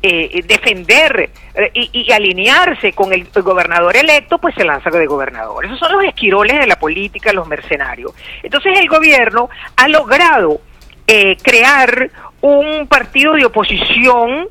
eh, 0.00 0.44
defender 0.46 1.28
eh, 1.54 1.70
y, 1.74 2.12
alinearse 2.12 2.92
con 2.92 3.12
el, 3.12 3.26
gobernador 3.32 3.96
electo, 3.96 4.38
pues 4.38 4.54
se 4.54 4.64
lanza 4.64 4.90
de 4.90 5.06
gobernador. 5.06 5.64
Esos 5.64 5.80
son 5.80 5.90
los 5.90 6.04
esquiroles 6.04 6.56
de 6.60 6.68
la 6.68 6.78
política, 6.78 7.32
los 7.32 7.48
mercenarios. 7.48 8.12
Entonces 8.44 8.78
el 8.78 8.88
gobierno 8.88 9.50
ha 9.74 9.88
logrado 9.88 10.60
eh, 11.04 11.36
crear 11.42 12.10
un 12.40 12.86
partido 12.86 13.32
de 13.32 13.46
oposición 13.46 14.48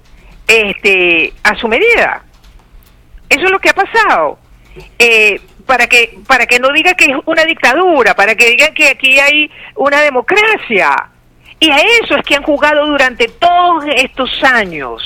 este, 0.48 1.34
a 1.44 1.56
su 1.56 1.68
medida. 1.68 2.24
Eso 3.30 3.46
es 3.46 3.52
lo 3.52 3.60
que 3.60 3.70
ha 3.70 3.74
pasado. 3.74 4.40
para 5.66 5.88
que 5.88 6.18
para 6.26 6.46
que 6.46 6.60
no 6.60 6.70
diga 6.72 6.94
que 6.94 7.06
es 7.06 7.18
una 7.26 7.44
dictadura, 7.44 8.16
para 8.16 8.36
que 8.36 8.50
digan 8.52 8.74
que 8.74 8.90
aquí 8.90 9.20
hay 9.20 9.52
una 9.76 10.02
democracia. 10.02 11.10
Y 11.60 11.70
a 11.70 11.78
eso 11.78 12.16
es 12.16 12.24
que 12.24 12.36
han 12.36 12.44
jugado 12.44 12.86
durante 12.86 13.28
todos 13.28 13.84
estos 13.96 14.32
años. 14.44 15.02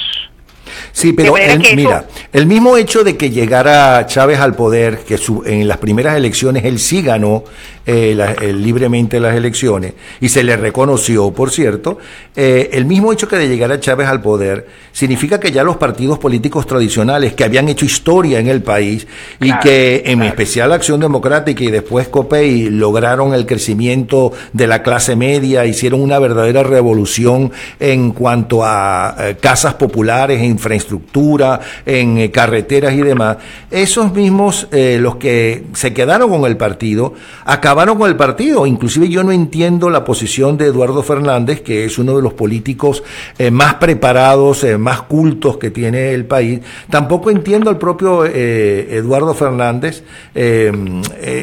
Sí, 0.94 1.14
pero 1.14 1.34
mira, 1.76 2.06
el 2.34 2.46
mismo 2.46 2.78
hecho 2.78 3.04
de 3.04 3.18
que 3.18 3.30
llegara 3.30 4.06
Chávez 4.08 4.40
al 4.40 4.56
poder, 4.56 5.00
que 5.00 5.20
en 5.46 5.68
las 5.68 5.78
primeras 5.78 6.16
elecciones 6.18 6.66
él 6.66 6.80
sí 6.80 7.02
ganó 7.02 7.44
eh, 7.86 8.54
libremente 8.54 9.20
las 9.20 9.36
elecciones 9.36 9.94
y 10.20 10.30
se 10.30 10.44
le 10.44 10.56
reconoció, 10.56 11.32
por 11.32 11.50
cierto, 11.50 11.98
eh, 12.36 12.70
el 12.74 12.86
mismo 12.86 13.12
hecho 13.12 13.28
que 13.28 13.38
de 13.38 13.48
llegar 13.48 13.72
a 13.72 13.80
Chávez 13.80 14.08
al 14.08 14.22
poder 14.22 14.68
significa 14.92 15.40
que 15.40 15.52
ya 15.52 15.64
los 15.64 15.78
partidos 15.78 16.20
políticos 16.20 16.68
tradicionales 16.68 17.34
que 17.34 17.44
habían 17.44 17.70
hecho 17.70 17.86
historia 17.86 18.40
en 18.40 18.48
el 18.48 18.62
país 18.62 19.08
y 19.40 19.52
que 19.60 20.04
en 20.06 20.22
especial 20.22 20.72
Acción 20.74 21.00
Democrática 21.00 21.64
y 21.64 21.72
después 21.72 22.08
COPEI 22.08 22.70
lograron 22.70 23.34
el 23.34 23.46
crecimiento 23.46 24.32
de 24.54 24.68
la 24.68 24.84
clase 24.84 25.16
media, 25.16 25.66
hicieron 25.66 26.02
una 26.02 26.20
verdadera 26.20 26.64
revolución 26.64 27.52
en 27.80 28.12
cuanto 28.12 28.64
a 28.64 29.16
eh, 29.18 29.38
casas 29.40 29.74
populares, 29.74 30.42
en 30.42 30.60
infraestructura, 30.82 31.60
en 31.86 32.30
carreteras 32.30 32.94
y 32.94 33.02
demás, 33.02 33.38
esos 33.70 34.14
mismos, 34.14 34.68
los 34.72 35.16
que 35.16 35.64
se 35.74 35.94
quedaron 35.94 36.30
con 36.30 36.46
el 36.46 36.58
partido, 36.58 37.14
acabaron 37.46 37.98
con 37.98 38.10
el 38.10 38.16
partido. 38.16 38.66
Inclusive 38.66 39.10
yo 39.10 39.24
no 39.24 39.32
entiendo 39.32 39.90
la 39.90 40.04
posición 40.04 40.58
de 40.58 40.66
Eduardo 40.66 41.04
Fernández, 41.04 41.62
que 41.62 41.86
es 41.86 41.98
uno 41.98 42.16
de 42.16 42.22
los 42.22 42.34
políticos 42.34 43.04
eh, 43.38 43.52
más 43.52 43.76
preparados, 43.76 44.64
eh, 44.64 44.78
más 44.78 45.04
cultos 45.04 45.58
que 45.58 45.72
tiene 45.72 46.14
el 46.14 46.26
país. 46.26 46.62
Tampoco 46.90 47.30
entiendo 47.30 47.70
al 47.70 47.78
propio 47.78 48.26
eh, 48.26 48.98
Eduardo 48.98 49.34
Fernández 49.34 50.04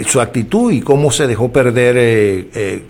su 0.07 0.21
actitud 0.21 0.73
y 0.73 0.81
cómo 0.81 1.11
se 1.11 1.27
dejó 1.27 1.53
perder, 1.53 2.49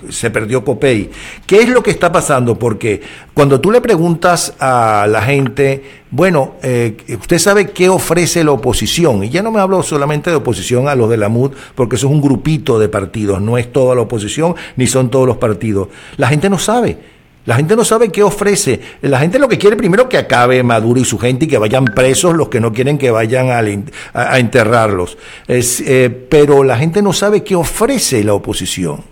se 0.08 0.30
perdió 0.30 0.64
Copey. 0.64 1.10
¿Qué 1.46 1.60
es 1.60 1.68
lo 1.68 1.82
que 1.82 1.90
está 1.90 2.10
pasando? 2.12 2.58
Porque 2.58 3.00
cuando 3.34 3.60
tú 3.60 3.70
le 3.70 3.80
preguntas 3.80 4.54
a 4.58 5.06
la 5.08 5.22
gente, 5.22 5.82
bueno, 6.10 6.54
eh, 6.62 6.96
usted 7.20 7.38
sabe 7.38 7.70
qué 7.70 7.88
ofrece 7.88 8.42
la 8.42 8.52
oposición, 8.52 9.24
y 9.24 9.30
ya 9.30 9.42
no 9.42 9.50
me 9.50 9.60
hablo 9.60 9.82
solamente 9.82 10.30
de 10.30 10.36
oposición 10.36 10.88
a 10.88 10.94
los 10.94 11.10
de 11.10 11.18
la 11.18 11.28
MUD, 11.28 11.52
porque 11.74 11.96
eso 11.96 12.06
es 12.06 12.12
un 12.12 12.22
grupito 12.22 12.78
de 12.78 12.88
partidos, 12.88 13.42
no 13.42 13.58
es 13.58 13.70
toda 13.72 13.94
la 13.94 14.02
oposición, 14.02 14.54
ni 14.76 14.86
son 14.86 15.10
todos 15.10 15.26
los 15.26 15.36
partidos. 15.36 15.88
La 16.16 16.28
gente 16.28 16.48
no 16.48 16.58
sabe. 16.58 17.18
La 17.44 17.56
gente 17.56 17.76
no 17.76 17.84
sabe 17.84 18.10
qué 18.10 18.22
ofrece. 18.22 18.78
La 19.00 19.20
gente 19.20 19.38
lo 19.38 19.48
que 19.48 19.56
quiere 19.56 19.74
primero 19.74 20.06
que 20.06 20.18
acabe 20.18 20.62
Maduro 20.62 21.00
y 21.00 21.04
su 21.06 21.18
gente 21.18 21.46
y 21.46 21.48
que 21.48 21.56
vayan 21.56 21.86
presos 21.86 22.34
los 22.34 22.50
que 22.50 22.60
no 22.60 22.74
quieren 22.74 22.98
que 22.98 23.10
vayan 23.10 23.48
a, 23.50 24.38
enterrarlos. 24.38 25.16
Eh, 25.48 26.26
pero 26.28 26.62
la 26.62 26.76
gente 26.76 27.00
no 27.00 27.14
sabe 27.14 27.42
qué 27.42 27.56
ofrece 27.56 28.22
la 28.22 28.34
oposición. 28.34 29.02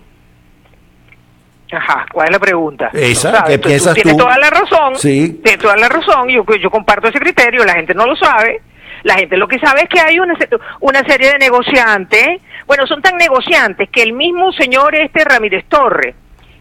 Ajá, 1.71 2.05
¿cuál 2.11 2.27
es 2.27 2.31
la 2.31 2.39
pregunta? 2.39 2.89
Esa, 2.93 3.43
¿qué 3.43 3.59
piensas 3.59 3.95
tú? 3.95 4.01
Tienes 4.01 4.17
toda 4.17 4.37
la 4.37 4.49
razón. 4.49 4.95
Sí. 4.95 5.39
Tienes 5.43 5.61
toda 5.61 5.75
la 5.75 5.89
razón. 5.89 6.29
Yo, 6.29 6.45
yo 6.61 6.69
comparto 6.71 7.07
ese 7.07 7.19
criterio. 7.19 7.65
La 7.65 7.73
gente 7.73 7.93
no 7.93 8.05
lo 8.05 8.15
sabe. 8.15 8.61
La 9.03 9.15
gente 9.15 9.37
lo 9.37 9.47
que 9.47 9.59
sabe 9.59 9.81
es 9.81 9.89
que 9.89 9.99
hay 9.99 10.19
una, 10.19 10.33
una 10.79 11.03
serie 11.03 11.33
de 11.33 11.39
negociantes. 11.39 12.41
Bueno, 12.65 12.87
son 12.87 13.01
tan 13.01 13.17
negociantes 13.17 13.89
que 13.89 14.01
el 14.01 14.13
mismo 14.13 14.51
señor 14.53 14.95
este 14.95 15.23
Ramírez 15.23 15.65
Torres, 15.67 16.15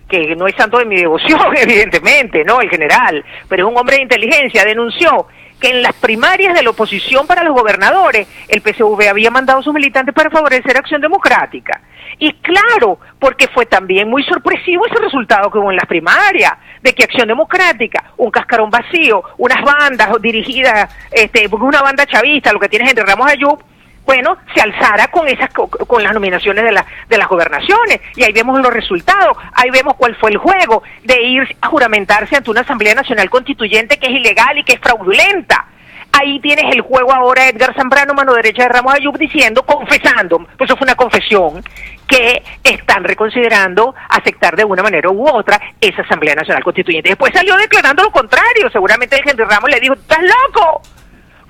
que 0.09 0.37
no 0.37 0.47
es 0.47 0.55
santo 0.57 0.79
de 0.79 0.85
mi 0.85 0.97
devoción, 0.97 1.41
evidentemente, 1.57 2.45
¿no? 2.45 2.61
El 2.61 2.71
general, 2.71 3.25
pero 3.49 3.67
es 3.67 3.73
un 3.73 3.79
hombre 3.79 3.97
de 3.97 4.03
inteligencia, 4.03 4.65
denunció 4.65 5.27
que 5.61 5.71
en 5.71 5.83
las 5.83 5.95
primarias 5.95 6.55
de 6.55 6.63
la 6.63 6.71
oposición 6.71 7.27
para 7.27 7.43
los 7.43 7.55
gobernadores, 7.55 8.29
el 8.49 8.61
PSV 8.61 9.09
había 9.09 9.31
mandado 9.31 9.61
a 9.61 9.63
sus 9.63 9.73
militantes 9.73 10.15
para 10.15 10.31
favorecer 10.31 10.77
Acción 10.77 11.01
Democrática. 11.01 11.81
Y 12.19 12.33
claro, 12.35 12.99
porque 13.19 13.49
fue 13.49 13.67
también 13.67 14.09
muy 14.09 14.23
sorpresivo 14.25 14.87
ese 14.87 14.97
resultado 14.97 15.51
que 15.51 15.59
hubo 15.59 15.71
en 15.71 15.77
las 15.77 15.87
primarias, 15.87 16.53
de 16.83 16.95
que 16.95 17.05
Acción 17.05 17.29
Democrática, 17.29 18.13
un 18.17 18.31
cascarón 18.31 18.71
vacío, 18.71 19.23
unas 19.39 19.63
bandas 19.63 20.11
dirigidas, 20.21 20.95
este, 21.11 21.49
una 21.49 21.83
banda 21.83 22.07
chavista, 22.07 22.53
lo 22.53 22.61
que 22.61 22.69
tienes 22.69 22.89
entre 22.89 23.05
Ramos 23.05 23.31
Ayub, 23.31 23.63
bueno, 24.07 24.39
se 24.55 24.63
alzara 24.63 25.09
con 25.09 25.27
esas 25.27 25.51
con 25.53 26.03
las 26.03 26.15
nominaciones 26.15 26.65
de, 26.65 26.73
la, 26.73 26.87
de 27.09 27.19
las 27.19 27.29
gobernaciones 27.29 28.01
y 28.15 28.23
ahí 28.23 28.33
vemos 28.33 28.61
los 28.61 28.73
resultados, 28.73 29.37
ahí 29.53 29.69
vemos 29.71 29.95
cuál 29.97 30.15
fue 30.15 30.31
el 30.31 30.39
juego 30.39 30.85
de 31.03 31.21
ir 31.23 31.57
a 31.61 31.67
juramentarse 31.67 32.37
ante 32.37 32.51
una 32.51 32.61
Asamblea 32.61 32.95
Nacional 32.95 33.29
Constituyente 33.29 33.99
que 33.99 34.07
es 34.07 34.13
ilegal 34.13 34.57
y 34.59 34.65
que 34.65 34.75
es 34.75 34.81
fraudulenta. 34.81 35.67
Ahí 36.13 36.41
tienes 36.41 36.65
el 36.73 36.81
juego 36.81 37.13
ahora 37.13 37.49
Edgar 37.49 37.75
Zambrano, 37.75 38.15
mano 38.15 38.33
derecha 38.33 38.63
de 38.63 38.69
Ramos 38.71 38.95
Ayub, 38.95 39.19
diciendo, 39.19 39.65
confesando, 39.65 40.39
pues 40.57 40.71
eso 40.71 40.77
fue 40.77 40.87
una 40.87 40.95
confesión, 40.95 41.63
que 42.07 42.43
están 42.63 43.05
reconsiderando 43.05 43.95
aceptar 44.09 44.57
de 44.57 44.65
una 44.65 44.83
manera 44.83 45.11
u 45.11 45.29
otra 45.29 45.61
esa 45.79 46.03
Asamblea 46.03 46.35
Nacional 46.35 46.65
Constituyente. 46.65 47.11
Después 47.11 47.33
salió 47.35 47.57
declarando 47.57 48.03
lo 48.03 48.11
contrario, 48.11 48.71
seguramente 48.71 49.17
el 49.17 49.29
Henry 49.29 49.45
Ramos 49.45 49.69
le 49.69 49.81
dijo, 49.81 49.95
¿estás 49.95 50.21
loco? 50.23 50.81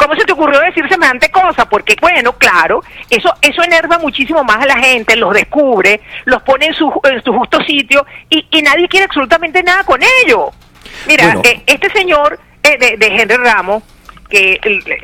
¿Cómo 0.06 0.20
se 0.20 0.25
te 0.25 0.34
ocurrió 0.34 0.60
decir 0.60 0.88
semejante 0.88 1.28
cosa? 1.32 1.68
Porque, 1.68 1.96
bueno, 2.00 2.32
claro, 2.34 2.80
eso 3.10 3.34
eso 3.42 3.64
enerva 3.64 3.98
muchísimo 3.98 4.44
más 4.44 4.62
a 4.62 4.66
la 4.66 4.78
gente, 4.78 5.16
los 5.16 5.34
descubre, 5.34 6.00
los 6.26 6.42
pone 6.42 6.66
en 6.66 6.75
su, 6.75 6.92
en 7.10 7.20
su 7.25 7.32
justo 7.32 7.60
sitio 7.64 8.06
y, 8.30 8.46
y 8.52 8.62
nadie 8.62 8.86
quiere 8.86 9.06
absolutamente 9.06 9.64
nada 9.64 9.82
con 9.82 10.00
ello. 10.25 10.52
Mira, 11.08 11.40
eh, 11.42 11.60
este 11.66 11.90
señor 11.90 12.38
eh, 12.62 12.78
de, 12.78 12.96
de, 12.96 13.06
Henry 13.20 13.34
Ramos, 13.34 13.82
que 14.30 14.60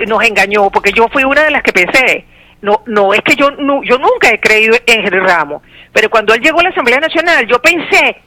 nos 0.06 0.22
engañó, 0.22 0.70
porque 0.70 0.92
yo 0.92 1.08
fui 1.08 1.24
una 1.24 1.42
de 1.42 1.50
las 1.50 1.64
que 1.64 1.72
pensé, 1.72 2.24
no 2.60 2.84
no 2.86 3.12
es 3.12 3.22
que 3.22 3.34
yo, 3.34 3.50
yo 3.82 3.98
nunca 3.98 4.30
he 4.30 4.38
creído 4.38 4.76
en 4.86 5.00
Henry 5.04 5.18
Ramos, 5.18 5.62
pero 5.92 6.10
cuando 6.10 6.32
él 6.32 6.40
llegó 6.40 6.60
a 6.60 6.62
la 6.62 6.68
Asamblea 6.68 7.00
Nacional, 7.00 7.44
yo 7.48 7.60
pensé 7.60 8.18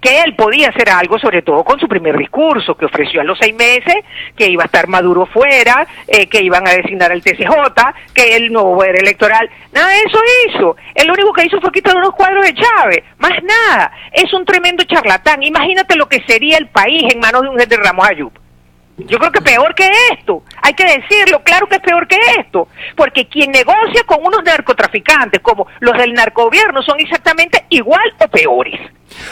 que 0.00 0.22
él 0.22 0.34
podía 0.34 0.68
hacer 0.68 0.88
algo, 0.88 1.18
sobre 1.18 1.42
todo 1.42 1.62
con 1.64 1.78
su 1.78 1.86
primer 1.86 2.16
discurso, 2.16 2.76
que 2.76 2.86
ofreció 2.86 3.20
a 3.20 3.24
los 3.24 3.38
seis 3.38 3.54
meses 3.54 3.96
que 4.36 4.48
iba 4.50 4.62
a 4.62 4.66
estar 4.66 4.88
Maduro 4.88 5.26
fuera, 5.26 5.86
eh, 6.08 6.26
que 6.26 6.42
iban 6.42 6.66
a 6.66 6.72
designar 6.72 7.12
al 7.12 7.22
TCJ, 7.22 7.52
que 8.14 8.36
él 8.36 8.52
no 8.52 8.82
era 8.82 8.98
electoral. 8.98 9.48
Nada 9.72 9.88
de 9.88 9.98
eso 9.98 10.18
hizo. 10.46 10.76
Él 10.94 11.06
lo 11.06 11.14
único 11.14 11.32
que 11.32 11.46
hizo 11.46 11.60
fue 11.60 11.72
quitar 11.72 11.96
unos 11.96 12.14
cuadros 12.14 12.44
de 12.44 12.54
Chávez. 12.54 13.04
Más 13.18 13.32
nada. 13.42 13.92
Es 14.12 14.32
un 14.32 14.44
tremendo 14.44 14.84
charlatán. 14.84 15.42
Imagínate 15.42 15.96
lo 15.96 16.08
que 16.08 16.22
sería 16.26 16.56
el 16.58 16.68
país 16.68 17.02
en 17.12 17.20
manos 17.20 17.42
de 17.42 17.48
un 17.48 17.56
de 17.56 17.76
Ramos 17.76 18.08
Ayub. 18.08 18.32
Yo 19.06 19.18
creo 19.18 19.32
que 19.32 19.40
peor 19.40 19.74
que 19.74 19.88
esto, 20.12 20.42
hay 20.60 20.74
que 20.74 20.84
decirlo, 20.84 21.42
claro 21.42 21.66
que 21.66 21.76
es 21.76 21.80
peor 21.80 22.06
que 22.06 22.18
esto, 22.38 22.68
porque 22.96 23.26
quien 23.26 23.50
negocia 23.50 24.02
con 24.04 24.18
unos 24.22 24.42
narcotraficantes 24.44 25.40
como 25.40 25.66
los 25.80 25.96
del 25.96 26.12
narcogobierno 26.12 26.82
son 26.82 27.00
exactamente 27.00 27.64
igual 27.70 28.14
o 28.18 28.28
peores. 28.28 28.78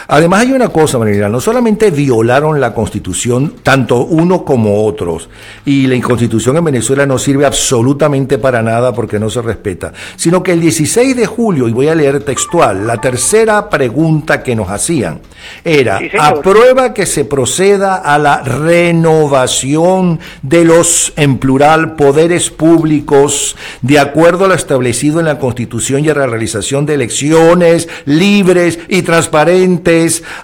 Además 0.07 0.41
hay 0.41 0.51
una 0.51 0.69
cosa, 0.69 0.97
María, 0.97 1.29
no 1.29 1.39
solamente 1.39 1.91
violaron 1.91 2.59
la 2.59 2.73
constitución, 2.73 3.55
tanto 3.63 4.05
uno 4.05 4.43
como 4.43 4.85
otros, 4.85 5.29
y 5.65 5.87
la 5.87 5.99
constitución 6.01 6.57
en 6.57 6.63
Venezuela 6.63 7.05
no 7.05 7.17
sirve 7.17 7.45
absolutamente 7.45 8.37
para 8.37 8.61
nada 8.61 8.93
porque 8.93 9.19
no 9.19 9.29
se 9.29 9.41
respeta, 9.41 9.93
sino 10.15 10.43
que 10.43 10.53
el 10.53 10.61
16 10.61 11.15
de 11.15 11.25
julio, 11.25 11.67
y 11.67 11.71
voy 11.71 11.87
a 11.87 11.95
leer 11.95 12.23
textual, 12.23 12.87
la 12.87 12.99
tercera 12.99 13.69
pregunta 13.69 14.43
que 14.43 14.55
nos 14.55 14.69
hacían 14.69 15.21
era, 15.63 15.99
¿aprueba 16.19 16.93
que 16.93 17.05
se 17.05 17.25
proceda 17.25 17.95
a 17.95 18.17
la 18.17 18.41
renovación 18.41 20.19
de 20.41 20.65
los, 20.65 21.13
en 21.15 21.37
plural, 21.37 21.95
poderes 21.95 22.49
públicos 22.49 23.55
de 23.81 23.99
acuerdo 23.99 24.45
a 24.45 24.49
lo 24.49 24.53
establecido 24.53 25.19
en 25.19 25.25
la 25.25 25.39
constitución 25.39 26.03
y 26.03 26.09
a 26.09 26.13
la 26.13 26.27
realización 26.27 26.85
de 26.85 26.95
elecciones 26.95 27.87
libres 28.05 28.79
y 28.87 29.01
transparentes? 29.01 29.78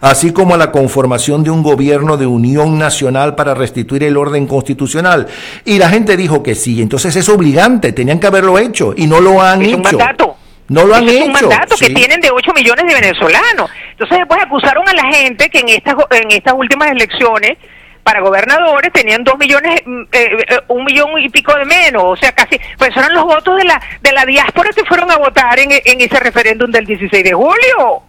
Así 0.01 0.31
como 0.33 0.55
a 0.55 0.57
la 0.57 0.71
conformación 0.71 1.43
de 1.43 1.49
un 1.49 1.63
gobierno 1.63 2.17
de 2.17 2.25
unión 2.25 2.77
nacional 2.77 3.35
para 3.35 3.53
restituir 3.53 4.03
el 4.03 4.17
orden 4.17 4.47
constitucional. 4.47 5.27
Y 5.65 5.77
la 5.77 5.89
gente 5.89 6.17
dijo 6.17 6.43
que 6.43 6.55
sí, 6.55 6.81
entonces 6.81 7.15
es 7.15 7.29
obligante, 7.29 7.91
tenían 7.93 8.19
que 8.19 8.27
haberlo 8.27 8.57
hecho 8.57 8.93
y 8.95 9.07
no 9.07 9.19
lo 9.19 9.41
han 9.41 9.61
hecho. 9.61 9.77
Un 9.77 9.81
mandato. 9.81 10.35
No 10.67 10.85
lo 10.85 10.95
han 10.95 11.07
es 11.07 11.15
hecho. 11.15 11.25
un 11.25 11.31
mandato 11.31 11.75
que 11.77 11.89
tienen 11.89 12.19
de 12.21 12.29
8 12.31 12.53
millones 12.53 12.85
de 12.87 12.93
venezolanos. 12.93 13.69
Entonces 13.91 14.17
después 14.17 14.41
acusaron 14.41 14.87
a 14.87 14.93
la 14.93 15.13
gente 15.13 15.49
que 15.49 15.59
en 15.59 15.69
estas 15.69 15.95
en 16.11 16.31
estas 16.31 16.53
últimas 16.55 16.89
elecciones 16.91 17.57
para 18.03 18.21
gobernadores 18.21 18.93
tenían 18.93 19.23
dos 19.23 19.35
millones, 19.39 19.81
mm, 19.83 20.01
eh, 20.11 20.37
eh, 20.47 20.59
un 20.67 20.85
millón 20.85 21.19
y 21.19 21.29
pico 21.29 21.55
de 21.55 21.65
menos, 21.65 22.03
o 22.03 22.15
sea, 22.15 22.31
casi, 22.33 22.59
pues 22.77 22.95
eran 22.95 23.11
los 23.15 23.23
votos 23.23 23.57
de 23.57 23.63
la 23.63 23.81
de 23.99 24.11
la 24.11 24.25
diáspora 24.25 24.69
que 24.75 24.85
fueron 24.85 25.09
a 25.09 25.17
votar 25.17 25.57
en, 25.57 25.71
en 25.71 26.01
ese 26.01 26.19
referéndum 26.19 26.69
del 26.69 26.85
16 26.85 27.23
de 27.23 27.33
julio. 27.33 28.03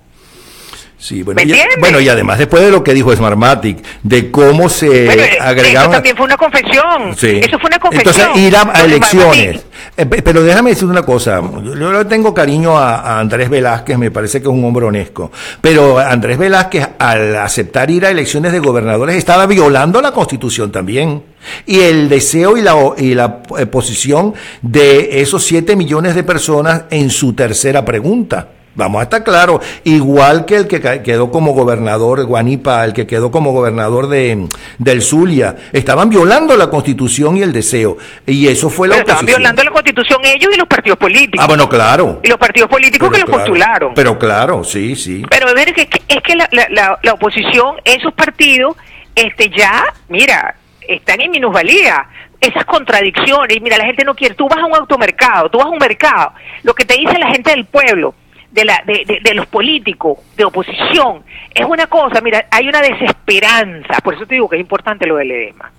Sí, 0.99 1.23
bueno, 1.23 1.43
y, 1.43 1.55
bueno, 1.79 2.01
y 2.01 2.09
además 2.09 2.39
después 2.39 2.63
de 2.63 2.71
lo 2.71 2.83
que 2.83 2.95
dijo 2.95 3.15
Smartmatic, 3.15 3.85
de 4.03 4.31
cómo 4.31 4.71
se 4.71 5.05
bueno, 5.05 5.23
eh, 5.23 5.39
agregaron... 5.39 5.91
Eso 5.91 5.91
también 5.91 6.17
fue 6.17 6.25
una 6.25 6.37
confesión. 6.39 7.15
Sí. 7.17 7.41
Eso 7.43 7.59
fue 7.59 7.69
una 7.69 7.79
confesión. 7.79 8.15
Entonces, 8.17 8.43
ir 8.43 8.57
a, 8.57 8.85
elecciones. 8.85 9.67
Eh, 9.95 10.07
pero 10.07 10.43
déjame 10.43 10.71
decir 10.71 10.89
una 10.89 11.03
cosa. 11.03 11.43
Yo, 11.63 11.75
yo 11.75 12.07
tengo 12.07 12.33
cariño 12.33 12.79
a, 12.79 13.01
a, 13.01 13.21
Andrés 13.21 13.51
Velázquez, 13.51 13.99
me 13.99 14.11
parece 14.11 14.41
que 14.41 14.49
es 14.49 14.53
un 14.53 14.65
hombre 14.65 14.87
honesto. 14.87 15.31
Pero 15.61 15.99
Andrés 15.99 16.39
Velázquez, 16.39 16.89
al 16.99 17.37
aceptar 17.37 17.91
ir 17.91 18.07
a 18.07 18.11
elecciones 18.11 18.53
de 18.53 18.59
gobernadores, 18.59 19.17
estaba 19.17 19.45
violando 19.45 20.01
la 20.01 20.13
Constitución 20.13 20.73
también. 20.73 21.23
Y 21.67 21.81
el 21.81 22.09
deseo 22.09 22.57
y 22.57 22.63
la, 22.63 22.75
y 22.97 23.15
la 23.15 23.43
eh, 23.59 23.67
posición 23.67 24.33
de 24.63 25.21
esos 25.21 25.45
siete 25.45 25.77
millones 25.77 26.15
de 26.15 26.25
personas 26.25 26.85
en 26.89 27.11
su 27.11 27.35
tercera 27.35 27.85
pregunta. 27.85 28.49
Vamos 28.77 29.01
a 29.01 29.05
estar 29.05 29.25
claros, 29.25 29.61
igual 29.85 30.45
que 30.45 30.57
el 30.57 30.69
que 30.69 30.81
quedó 31.03 31.31
como 31.31 31.53
gobernador 31.53 32.19
de 32.19 32.25
Guanipa, 32.25 32.85
el 32.85 32.93
que 32.93 33.07
quedó 33.07 33.31
como 33.31 33.53
gobernador 33.53 34.09
de, 34.09 34.47
del 34.79 35.03
Zulia, 35.03 35.57
estaban 35.73 36.11
violando 36.11 36.55
la 36.57 36.69
constitución 36.69 37.39
y 37.39 37.43
el 37.43 37.53
deseo. 37.53 37.97
Y 38.27 38.49
eso 38.49 38.69
fue 38.69 38.89
la 38.89 38.97
Estaban 38.97 39.25
violando 39.25 39.65
la 39.65 39.71
constitución 39.71 40.21
ellos 40.25 40.51
y 40.55 40.59
los 40.59 40.69
partidos 40.69 40.99
políticos. 40.99 41.41
Ah, 41.43 41.47
bueno, 41.47 41.69
claro. 41.69 42.21
Y 42.23 42.29
los 42.29 42.39
partidos 42.39 42.69
políticos 42.69 43.11
que 43.11 43.21
lo 43.21 43.27
postularon. 43.27 43.95
Pero 43.95 44.19
claro, 44.19 44.63
sí, 44.63 44.95
sí. 44.95 45.25
Pero 45.31 45.49
es 45.49 45.73
que, 45.73 46.03
es 46.09 46.23
que 46.23 46.37
la, 46.37 46.49
la, 46.53 46.99
la, 47.03 47.13
oposición, 47.15 47.77
esos 47.85 48.13
partidos, 48.13 48.77
este 49.15 49.49
ya, 49.49 49.85
mira, 50.09 50.55
están 50.87 51.21
en 51.23 51.31
minusvalía 51.31 52.07
esas 52.41 52.65
contradicciones, 52.67 53.61
mira, 53.63 53.79
la 53.79 53.87
gente 53.87 54.05
no 54.05 54.15
quiere, 54.15 54.35
tú 54.35 54.47
vas 54.49 54.59
a 54.59 54.67
un 54.67 54.75
automercado, 54.75 55.49
tú 55.49 55.59
vas 55.59 55.67
a 55.67 55.71
un 55.71 55.79
mercado, 55.79 56.33
lo 56.63 56.75
que 56.75 56.85
te 56.85 56.95
dice 56.95 57.19
la 57.19 57.29
gente 57.29 57.51
del 57.51 57.65
pueblo, 57.65 58.15
de, 58.51 58.65
la, 58.65 58.83
de, 58.87 59.21
de, 59.23 59.35
los 59.35 59.47
políticos 59.47 60.19
de 60.37 60.45
oposición 60.45 61.23
es 61.55 61.65
una 61.65 61.87
cosa, 61.87 62.21
mira, 62.21 62.47
hay 62.51 62.69
una 62.69 62.81
desesperanza, 62.81 63.99
por 64.03 64.15
eso 64.15 64.27
te 64.27 64.35
digo 64.35 64.49
que 64.49 64.57
es 64.57 64.61
importante 64.61 65.07
lo 65.07 65.17
de 65.17 65.25
Ledesma. 65.25 65.73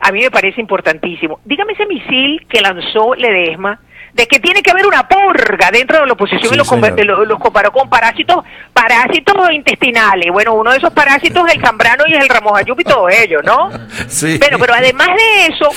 A 0.00 0.12
mí 0.12 0.20
me 0.20 0.30
parece 0.30 0.60
importantísimo. 0.60 1.40
Dígame 1.44 1.72
ese 1.72 1.86
misil 1.86 2.46
que 2.48 2.60
lanzó 2.60 3.14
Ledesma, 3.14 3.80
de 4.12 4.26
que 4.26 4.40
tiene 4.40 4.62
que 4.62 4.70
haber 4.70 4.86
una 4.86 5.06
porga 5.06 5.70
dentro 5.70 6.00
de 6.00 6.06
la 6.06 6.12
oposición 6.14 6.54
y 6.54 6.56
los, 6.56 7.38
comparó 7.38 7.70
con 7.70 7.88
parásitos 7.90 8.44
parásitos 8.72 9.34
intestinales. 9.52 10.32
Bueno, 10.32 10.54
uno 10.54 10.70
de 10.70 10.78
esos 10.78 10.92
parásitos 10.92 11.46
es 11.48 11.56
el 11.56 11.62
cambrano 11.62 12.04
y 12.06 12.14
es 12.14 12.22
el 12.22 12.28
ramojayup 12.28 12.80
y 12.80 12.84
todo 12.84 13.08
ello, 13.08 13.42
¿no? 13.42 13.70
Sí. 14.08 14.38
Pero, 14.40 14.58
pero 14.58 14.74
además 14.74 15.08
de 15.08 15.46
eso, 15.52 15.68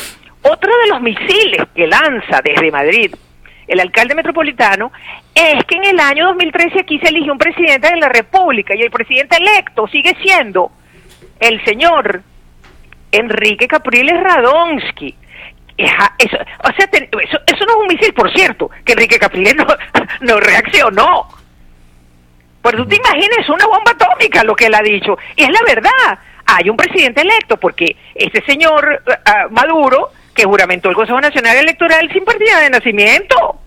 otro 0.44 0.72
de 0.84 0.88
los 0.88 1.02
misiles 1.02 1.68
que 1.76 1.88
lanza 1.88 2.42
desde 2.42 2.72
Madrid 2.72 3.14
el 3.70 3.80
alcalde 3.80 4.16
metropolitano, 4.16 4.92
es 5.34 5.64
que 5.66 5.76
en 5.76 5.86
el 5.86 6.00
año 6.00 6.26
2013 6.30 6.82
aquí 6.82 7.00
se 7.00 7.10
eligió 7.10 7.32
un 7.32 7.38
presidente 7.38 7.88
de 7.88 7.98
la 7.98 8.10
República 8.10 8.76
y 8.76 8.82
el 8.82 8.90
presidente 8.90 9.38
electo 9.38 9.88
sigue 9.88 10.16
siendo 10.22 10.72
el 11.40 11.64
señor 11.64 12.24
Enrique 13.12 13.68
Capriles 13.68 14.22
Radonsky. 14.22 15.16
Eso, 15.78 16.38
o 16.38 16.72
sea, 16.76 16.90
eso, 16.92 17.66
no 17.66 17.74
es 17.74 17.80
un 17.80 17.88
misil, 17.88 18.14
por 18.14 18.34
cierto, 18.34 18.70
que 18.84 18.94
Enrique 18.94 19.20
Capriles 19.20 19.56
no, 19.56 19.66
no 20.22 20.40
reaccionó. 20.40 21.28
Pero 22.62 22.80
tú 22.80 22.90
te 22.90 22.98
imaginas 22.98 23.48
una 23.48 23.66
bomba 23.68 23.92
atómica 23.92 24.44
lo 24.44 24.56
que 24.56 24.66
él 24.66 24.74
ha 24.74 24.82
dicho. 24.82 25.18
Y 25.36 25.44
es 25.44 25.50
la 25.50 25.62
verdad. 25.66 26.20
Hay 26.46 26.70
un 26.70 26.76
presidente 26.76 27.22
electo 27.22 27.58
porque 27.58 27.96
ese 28.16 28.44
señor 28.46 29.04
ah, 29.26 29.46
Maduro 29.52 30.10
que 30.40 30.46
juramentó 30.46 30.88
el 30.88 30.96
Consejo 30.96 31.20
Nacional 31.20 31.58
Electoral 31.58 32.10
sin 32.14 32.24
partida 32.24 32.62
de 32.62 32.70
nacimiento. 32.70 33.60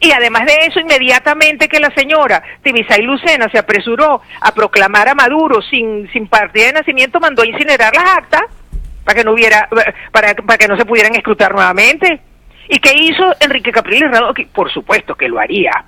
Y 0.00 0.10
además 0.10 0.44
de 0.44 0.66
eso, 0.66 0.80
inmediatamente 0.80 1.68
que 1.68 1.78
la 1.78 1.90
señora 1.94 2.42
Tibisay 2.64 3.02
Lucena 3.02 3.48
se 3.48 3.58
apresuró 3.58 4.20
a 4.40 4.52
proclamar 4.52 5.08
a 5.08 5.14
Maduro 5.14 5.62
sin, 5.62 6.10
sin 6.12 6.26
partida 6.26 6.66
de 6.66 6.72
nacimiento, 6.72 7.20
mandó 7.20 7.42
a 7.42 7.46
incinerar 7.46 7.94
las 7.94 8.10
actas 8.10 8.42
para 9.04 9.20
que 9.20 9.24
no 9.24 9.34
hubiera, 9.34 9.68
para, 10.10 10.34
para 10.34 10.58
que 10.58 10.66
no 10.66 10.76
se 10.76 10.84
pudieran 10.84 11.14
escrutar 11.14 11.54
nuevamente. 11.54 12.22
¿Y 12.68 12.80
qué 12.80 12.90
hizo 12.96 13.32
Enrique 13.38 13.70
Capriles 13.70 14.10
Por 14.52 14.72
supuesto 14.72 15.14
que 15.14 15.28
lo 15.28 15.38
haría 15.38 15.84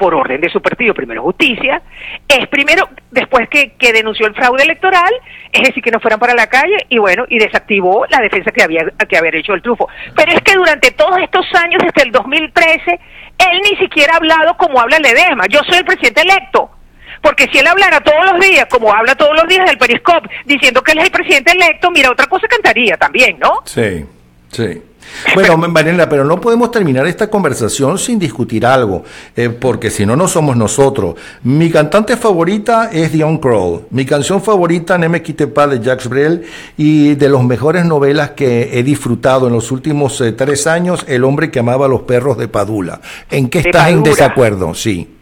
por 0.00 0.14
orden 0.14 0.40
de 0.40 0.48
su 0.48 0.62
partido, 0.62 0.94
primero 0.94 1.22
justicia, 1.22 1.82
es 2.26 2.48
primero, 2.48 2.88
después 3.10 3.46
que, 3.50 3.72
que, 3.78 3.92
denunció 3.92 4.26
el 4.26 4.34
fraude 4.34 4.62
electoral, 4.62 5.12
es 5.52 5.60
decir, 5.60 5.82
que 5.82 5.90
no 5.90 6.00
fueran 6.00 6.18
para 6.18 6.34
la 6.34 6.46
calle 6.46 6.86
y 6.88 6.96
bueno, 6.96 7.26
y 7.28 7.38
desactivó 7.38 8.06
la 8.08 8.18
defensa 8.20 8.50
que 8.50 8.62
había, 8.62 8.86
que 9.06 9.18
había 9.18 9.38
hecho 9.38 9.52
el 9.52 9.60
trufo. 9.60 9.88
Pero 10.16 10.32
es 10.32 10.40
que 10.40 10.54
durante 10.54 10.90
todos 10.92 11.18
estos 11.22 11.44
años, 11.54 11.82
desde 11.84 12.08
el 12.08 12.12
2013, 12.12 12.92
él 12.92 13.60
ni 13.70 13.76
siquiera 13.76 14.14
ha 14.14 14.16
hablado 14.16 14.56
como 14.56 14.80
habla 14.80 14.98
Ledesma. 14.98 15.44
Yo 15.50 15.60
soy 15.68 15.78
el 15.78 15.84
presidente 15.84 16.22
electo. 16.22 16.70
Porque 17.20 17.46
si 17.52 17.58
él 17.58 17.66
hablara 17.66 18.00
todos 18.00 18.32
los 18.32 18.40
días, 18.40 18.64
como 18.70 18.90
habla 18.90 19.14
todos 19.14 19.34
los 19.36 19.46
días 19.46 19.66
del 19.66 19.76
Periscope, 19.76 20.30
diciendo 20.46 20.80
que 20.82 20.92
él 20.92 21.00
es 21.00 21.04
el 21.04 21.10
presidente 21.10 21.52
electo, 21.52 21.90
mira, 21.90 22.10
otra 22.10 22.26
cosa 22.26 22.48
cantaría 22.48 22.96
también, 22.96 23.38
¿no? 23.38 23.60
Sí, 23.66 24.06
sí. 24.48 24.82
Bueno, 25.34 25.56
Mariela, 25.56 26.08
pero 26.08 26.24
no 26.24 26.40
podemos 26.40 26.70
terminar 26.70 27.06
esta 27.06 27.28
conversación 27.28 27.98
sin 27.98 28.18
discutir 28.18 28.64
algo, 28.66 29.04
eh, 29.36 29.48
porque 29.48 29.90
si 29.90 30.06
no, 30.06 30.16
no 30.16 30.28
somos 30.28 30.56
nosotros. 30.56 31.14
Mi 31.42 31.70
cantante 31.70 32.16
favorita 32.16 32.90
es 32.92 33.12
Dion 33.12 33.38
Kroll. 33.38 33.82
Mi 33.90 34.04
canción 34.04 34.42
favorita, 34.42 34.98
Ne 34.98 35.08
me 35.08 35.22
quite 35.22 35.46
pas 35.46 35.70
de 35.70 35.80
Jacques 35.80 36.08
Brel, 36.08 36.44
y 36.76 37.14
de 37.14 37.28
las 37.28 37.42
mejores 37.42 37.84
novelas 37.84 38.30
que 38.30 38.78
he 38.78 38.82
disfrutado 38.82 39.46
en 39.46 39.52
los 39.52 39.70
últimos 39.70 40.20
eh, 40.20 40.32
tres 40.32 40.66
años, 40.66 41.04
El 41.08 41.24
hombre 41.24 41.50
que 41.50 41.60
amaba 41.60 41.86
a 41.86 41.88
los 41.88 42.02
perros 42.02 42.38
de 42.38 42.48
Padula. 42.48 43.00
¿En 43.30 43.48
qué 43.48 43.60
estás 43.60 43.90
en 43.90 44.02
desacuerdo? 44.02 44.74
Sí. 44.74 45.16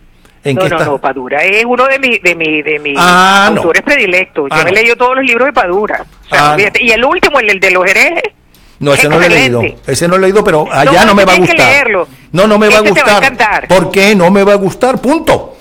¿En 0.45 0.57
no, 0.57 0.69
no, 0.69 0.85
no, 0.85 0.99
Padura 0.99 1.43
es 1.45 1.64
uno 1.64 1.87
de 1.87 1.99
mis 1.99 2.23
de 2.23 2.35
mi, 2.35 2.62
de 2.62 2.79
mi 2.79 2.95
ah, 2.97 3.49
autores 3.49 3.83
predilectos. 3.83 4.49
Yo 4.51 4.57
ah, 4.57 4.64
he 4.67 4.73
leído 4.73 4.97
todos 4.97 5.17
los 5.17 5.25
libros 5.25 5.47
de 5.47 5.53
Padura. 5.53 6.07
Ah, 6.31 6.57
y 6.81 6.91
el 6.91 7.05
último, 7.05 7.41
el, 7.41 7.51
el 7.51 7.61
de 7.61 7.71
los 7.73 7.85
herejes, 7.85 8.33
no, 8.81 8.95
ese 8.95 9.09
no 9.09 9.19
lo 9.19 9.25
he 9.25 9.29
leído. 9.29 9.62
Ese 9.87 10.07
no 10.07 10.19
lo 10.19 10.25
he 10.25 10.29
leído, 10.29 10.45
pero 10.45 10.73
allá 10.73 11.05
no, 11.05 11.14
me 11.14 11.25
va 11.25 11.33
a 11.33 11.38
gustar. 11.38 11.88
No, 12.33 12.47
no 12.47 12.59
me 12.59 12.69
va 12.69 12.79
a 12.79 12.81
gustar. 12.81 13.05
Te 13.05 13.11
va 13.11 13.17
a 13.17 13.19
encantar. 13.19 13.69
¿Por 13.69 13.91
qué? 13.91 14.14
No 14.14 14.31
me 14.31 14.45
va 14.45 14.53
a 14.53 14.57
gustar, 14.57 15.01
punto. 15.01 15.57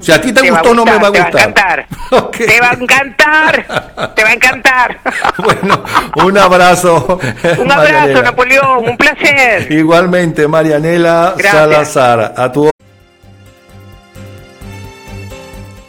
Si 0.00 0.10
a 0.10 0.20
ti 0.20 0.32
te, 0.32 0.50
gustó, 0.50 0.74
no 0.74 0.84
me 0.84 0.98
va 0.98 1.08
a 1.08 1.10
gustar. 1.10 1.30
Te 1.30 1.36
va 1.36 1.42
a 1.42 1.48
encantar. 1.48 1.86
Te 2.32 2.60
va 2.60 2.70
a 2.70 2.72
encantar. 2.72 4.14
Te 4.14 4.24
va 4.24 4.30
a 4.30 4.32
encantar. 4.32 5.00
bueno, 5.38 5.84
un 6.24 6.38
abrazo. 6.38 7.20
un 7.58 7.70
abrazo, 7.70 8.22
Napoleón. 8.22 8.88
Un 8.88 8.96
placer. 8.96 9.70
Igualmente, 9.70 10.48
Marianela 10.48 11.36
Salazar. 11.40 12.34
A 12.36 12.50
tu. 12.50 12.70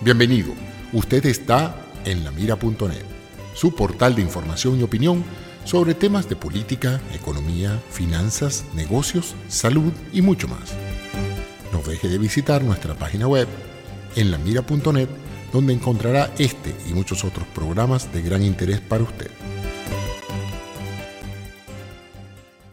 Bienvenido. 0.02 0.54
Usted 0.92 1.26
está 1.26 1.76
en 2.06 2.24
lamira.net, 2.24 3.06
su 3.56 3.74
portal 3.74 4.14
de 4.14 4.22
información 4.22 4.80
y 4.80 4.84
opinión 4.84 5.24
sobre 5.66 5.94
temas 5.94 6.30
de 6.30 6.36
política, 6.36 7.02
economía, 7.14 7.80
finanzas, 7.90 8.66
negocios, 8.74 9.36
salud 9.48 9.94
y 10.12 10.22
mucho 10.22 10.48
más. 10.48 10.74
No 11.72 11.82
deje 11.82 12.08
de 12.08 12.18
visitar 12.18 12.64
nuestra 12.64 12.94
página 12.96 13.28
web 13.28 13.48
en 14.16 14.32
lamira.net 14.32 15.10
donde 15.52 15.74
encontrará 15.74 16.32
este 16.40 16.76
y 16.90 16.94
muchos 16.94 17.24
otros 17.24 17.46
programas 17.54 18.12
de 18.12 18.24
gran 18.24 18.44
interés 18.44 18.82
para 18.82 19.04
usted. 19.04 19.30